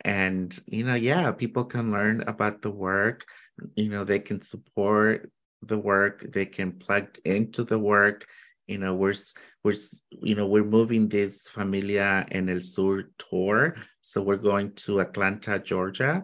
[0.01, 3.25] And, you know, yeah, people can learn about the work.
[3.75, 5.31] You know, they can support
[5.67, 8.25] the work, they can plug into the work.
[8.67, 9.15] You know we're
[9.63, 9.75] we're
[10.21, 13.75] you know we're moving this familia en el sur tour.
[14.01, 16.23] So we're going to atlanta georgia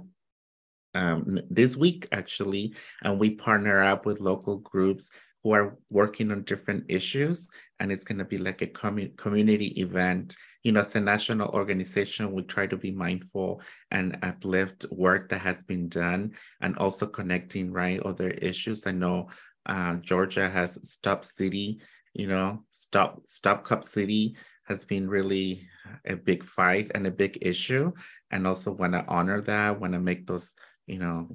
[0.96, 5.10] um, this week actually and we partner up with local groups
[5.44, 7.48] who are working on different issues
[7.80, 11.50] and it's going to be like a commu- community event you know as a national
[11.50, 13.62] organization we try to be mindful
[13.92, 16.32] and uplift work that has been done
[16.62, 19.28] and also connecting right other issues i know
[19.68, 21.80] uh, georgia has stop city
[22.14, 24.36] you know, stop stop Cop City
[24.68, 25.68] has been really
[26.06, 27.92] a big fight and a big issue.
[28.32, 30.54] And also want to honor that, want to make those,
[30.86, 31.28] you know,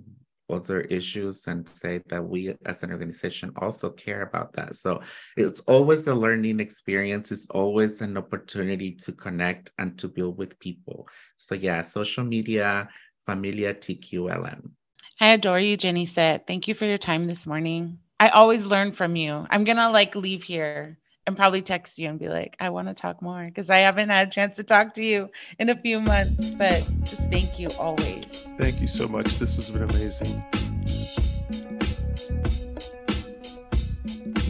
[0.51, 4.75] other issues and say that we as an organization also care about that.
[4.77, 5.01] So
[5.37, 7.33] it's always a learning experience.
[7.33, 11.09] It's always an opportunity to connect and to build with people.
[11.39, 12.89] So yeah, social media,
[13.27, 14.71] Familia TQLM.
[15.21, 16.47] I adore you, Jennicet.
[16.47, 17.99] Thank you for your time this morning.
[18.21, 19.47] I always learn from you.
[19.51, 22.95] I'm gonna like leave here and probably text you and be like, I want to
[22.95, 26.01] talk more because I haven't had a chance to talk to you in a few
[26.01, 26.51] months.
[26.51, 28.25] But just thank you always.
[28.59, 29.39] Thank you so much.
[29.39, 30.43] This has been amazing.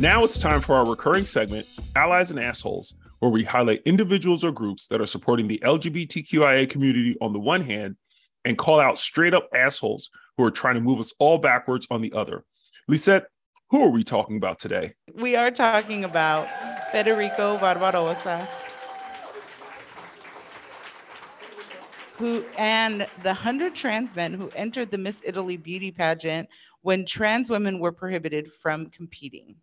[0.01, 4.51] Now it's time for our recurring segment, Allies and Assholes, where we highlight individuals or
[4.51, 7.97] groups that are supporting the LGBTQIA community on the one hand
[8.45, 12.03] and call out straight up assholes who are trying to move us all backwards on
[12.03, 12.45] the other.
[12.89, 13.27] Lizette,
[13.71, 14.95] who are we talking about today?
[15.15, 16.49] We are talking about
[16.93, 18.49] Federico Barbarossa,
[22.17, 26.49] who and the 100 trans men who entered the Miss Italy beauty pageant
[26.83, 29.57] when trans women were prohibited from competing.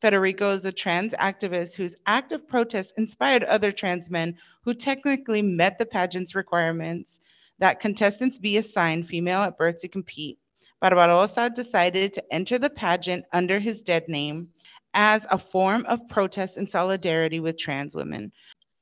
[0.00, 5.78] Federico is a trans activist whose active protest inspired other trans men who technically met
[5.78, 7.20] the pageant's requirements
[7.58, 10.38] that contestants be assigned female at birth to compete
[10.80, 14.48] Barbarossa decided to enter the pageant under his dead name
[14.94, 18.32] as a form of protest and solidarity with trans women.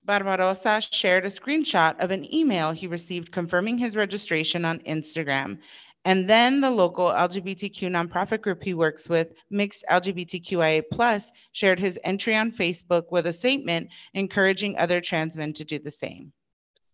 [0.04, 5.58] Barbarossa shared a screenshot of an email he received confirming his registration on Instagram.
[6.04, 12.36] And then the local LGBTQ nonprofit group he works with, Mixed LGBTQIA, shared his entry
[12.36, 16.32] on Facebook with a statement encouraging other trans men to do the same.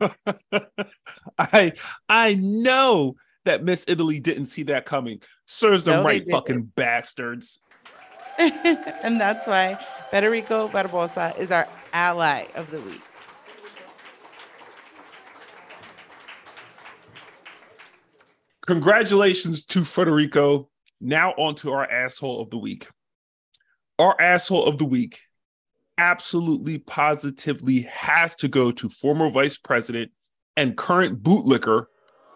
[1.38, 1.72] I
[2.08, 3.16] I know
[3.50, 5.20] that Miss Italy didn't see that coming.
[5.46, 7.58] Serves them no, right, fucking bastards.
[8.38, 9.76] and that's why
[10.12, 13.02] Federico Barbosa is our ally of the week.
[18.66, 20.68] Congratulations to Federico.
[21.00, 22.86] Now on to our asshole of the week.
[23.98, 25.22] Our asshole of the week
[25.98, 30.12] absolutely positively has to go to former vice president
[30.56, 31.86] and current bootlicker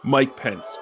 [0.03, 0.77] Mike Pence.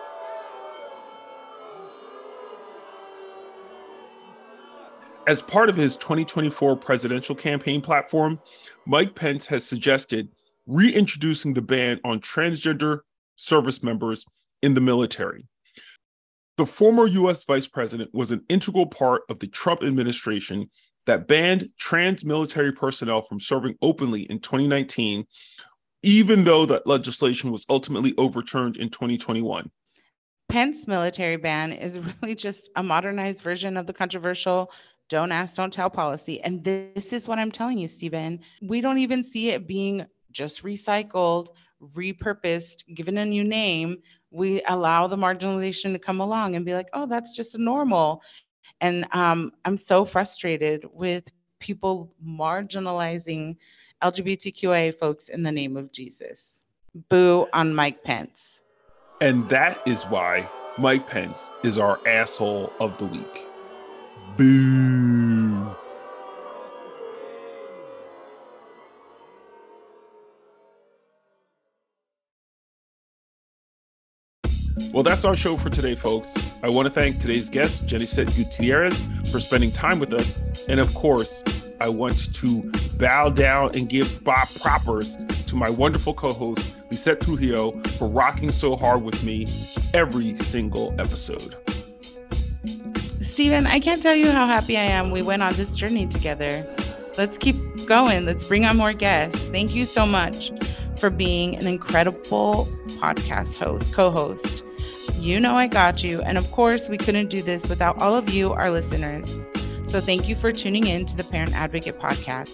[5.27, 8.41] As part of his 2024 presidential campaign platform,
[8.87, 10.29] Mike Pence has suggested
[10.67, 13.01] reintroducing the ban on transgender
[13.37, 14.25] service members
[14.63, 15.47] in the military.
[16.59, 20.69] The former US vice president was an integral part of the Trump administration
[21.07, 25.25] that banned trans military personnel from serving openly in 2019,
[26.03, 29.71] even though that legislation was ultimately overturned in 2021.
[30.49, 34.71] Pence military ban is really just a modernized version of the controversial
[35.13, 36.41] don't ask, don't tell policy.
[36.41, 38.41] And this is what I'm telling you, Stephen.
[38.63, 41.49] We don't even see it being just recycled,
[41.95, 43.99] repurposed, given a new name.
[44.31, 48.23] We allow the marginalization to come along and be like, oh, that's just normal.
[48.81, 51.25] And um, I'm so frustrated with
[51.61, 53.57] people marginalizing
[54.03, 56.65] LGBTQIA folks in the name of Jesus.
[57.11, 58.63] Boo on Mike Pence.
[59.21, 60.49] And that is why
[60.79, 63.47] Mike Pence is our asshole of the week.
[64.37, 65.77] Boo.
[74.93, 76.37] Well, that's our show for today, folks.
[76.63, 80.35] I want to thank today's guest, Jennicet Gutierrez, for spending time with us.
[80.69, 81.43] And of course,
[81.81, 87.21] I want to bow down and give Bob propers to my wonderful co host, Lizette
[87.21, 91.57] Trujillo, for rocking so hard with me every single episode.
[93.33, 96.67] Stephen, I can't tell you how happy I am we went on this journey together.
[97.17, 97.57] Let's keep
[97.87, 98.27] going.
[98.27, 99.41] Let's bring on more guests.
[99.45, 100.53] Thank you so much
[100.99, 102.69] for being an incredible
[103.01, 104.63] podcast host, co host.
[105.19, 106.21] You know I got you.
[106.21, 109.39] And of course, we couldn't do this without all of you, our listeners.
[109.89, 112.51] So thank you for tuning in to the Parent Advocate Podcast.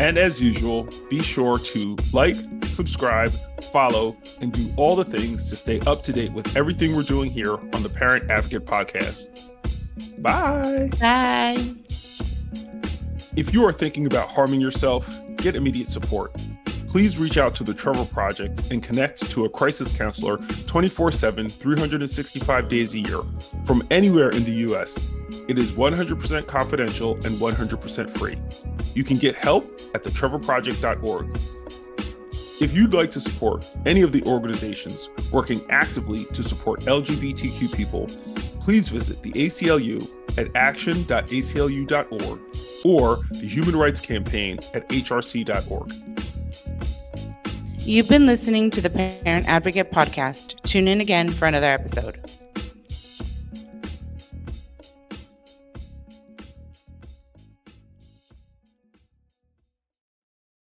[0.00, 3.32] And as usual, be sure to like, subscribe,
[3.72, 7.30] follow, and do all the things to stay up to date with everything we're doing
[7.30, 9.28] here on the Parent Advocate Podcast.
[10.26, 10.90] Bye.
[11.00, 11.74] Bye.
[13.36, 16.34] If you are thinking about harming yourself, get immediate support
[16.96, 21.50] please reach out to the Trevor Project and connect to a crisis counselor 24 7,
[21.50, 23.20] 365 days a year
[23.64, 24.98] from anywhere in the US.
[25.46, 28.38] It is 100% confidential and 100% free.
[28.94, 31.38] You can get help at thetrevorproject.org.
[32.62, 38.06] If you'd like to support any of the organizations working actively to support LGBTQ people,
[38.66, 42.40] please visit the ACLU at action.aclu.org
[42.84, 45.92] or the Human Rights Campaign at hrc.org.
[47.78, 50.60] You've been listening to the Parent Advocate Podcast.
[50.64, 52.28] Tune in again for another episode.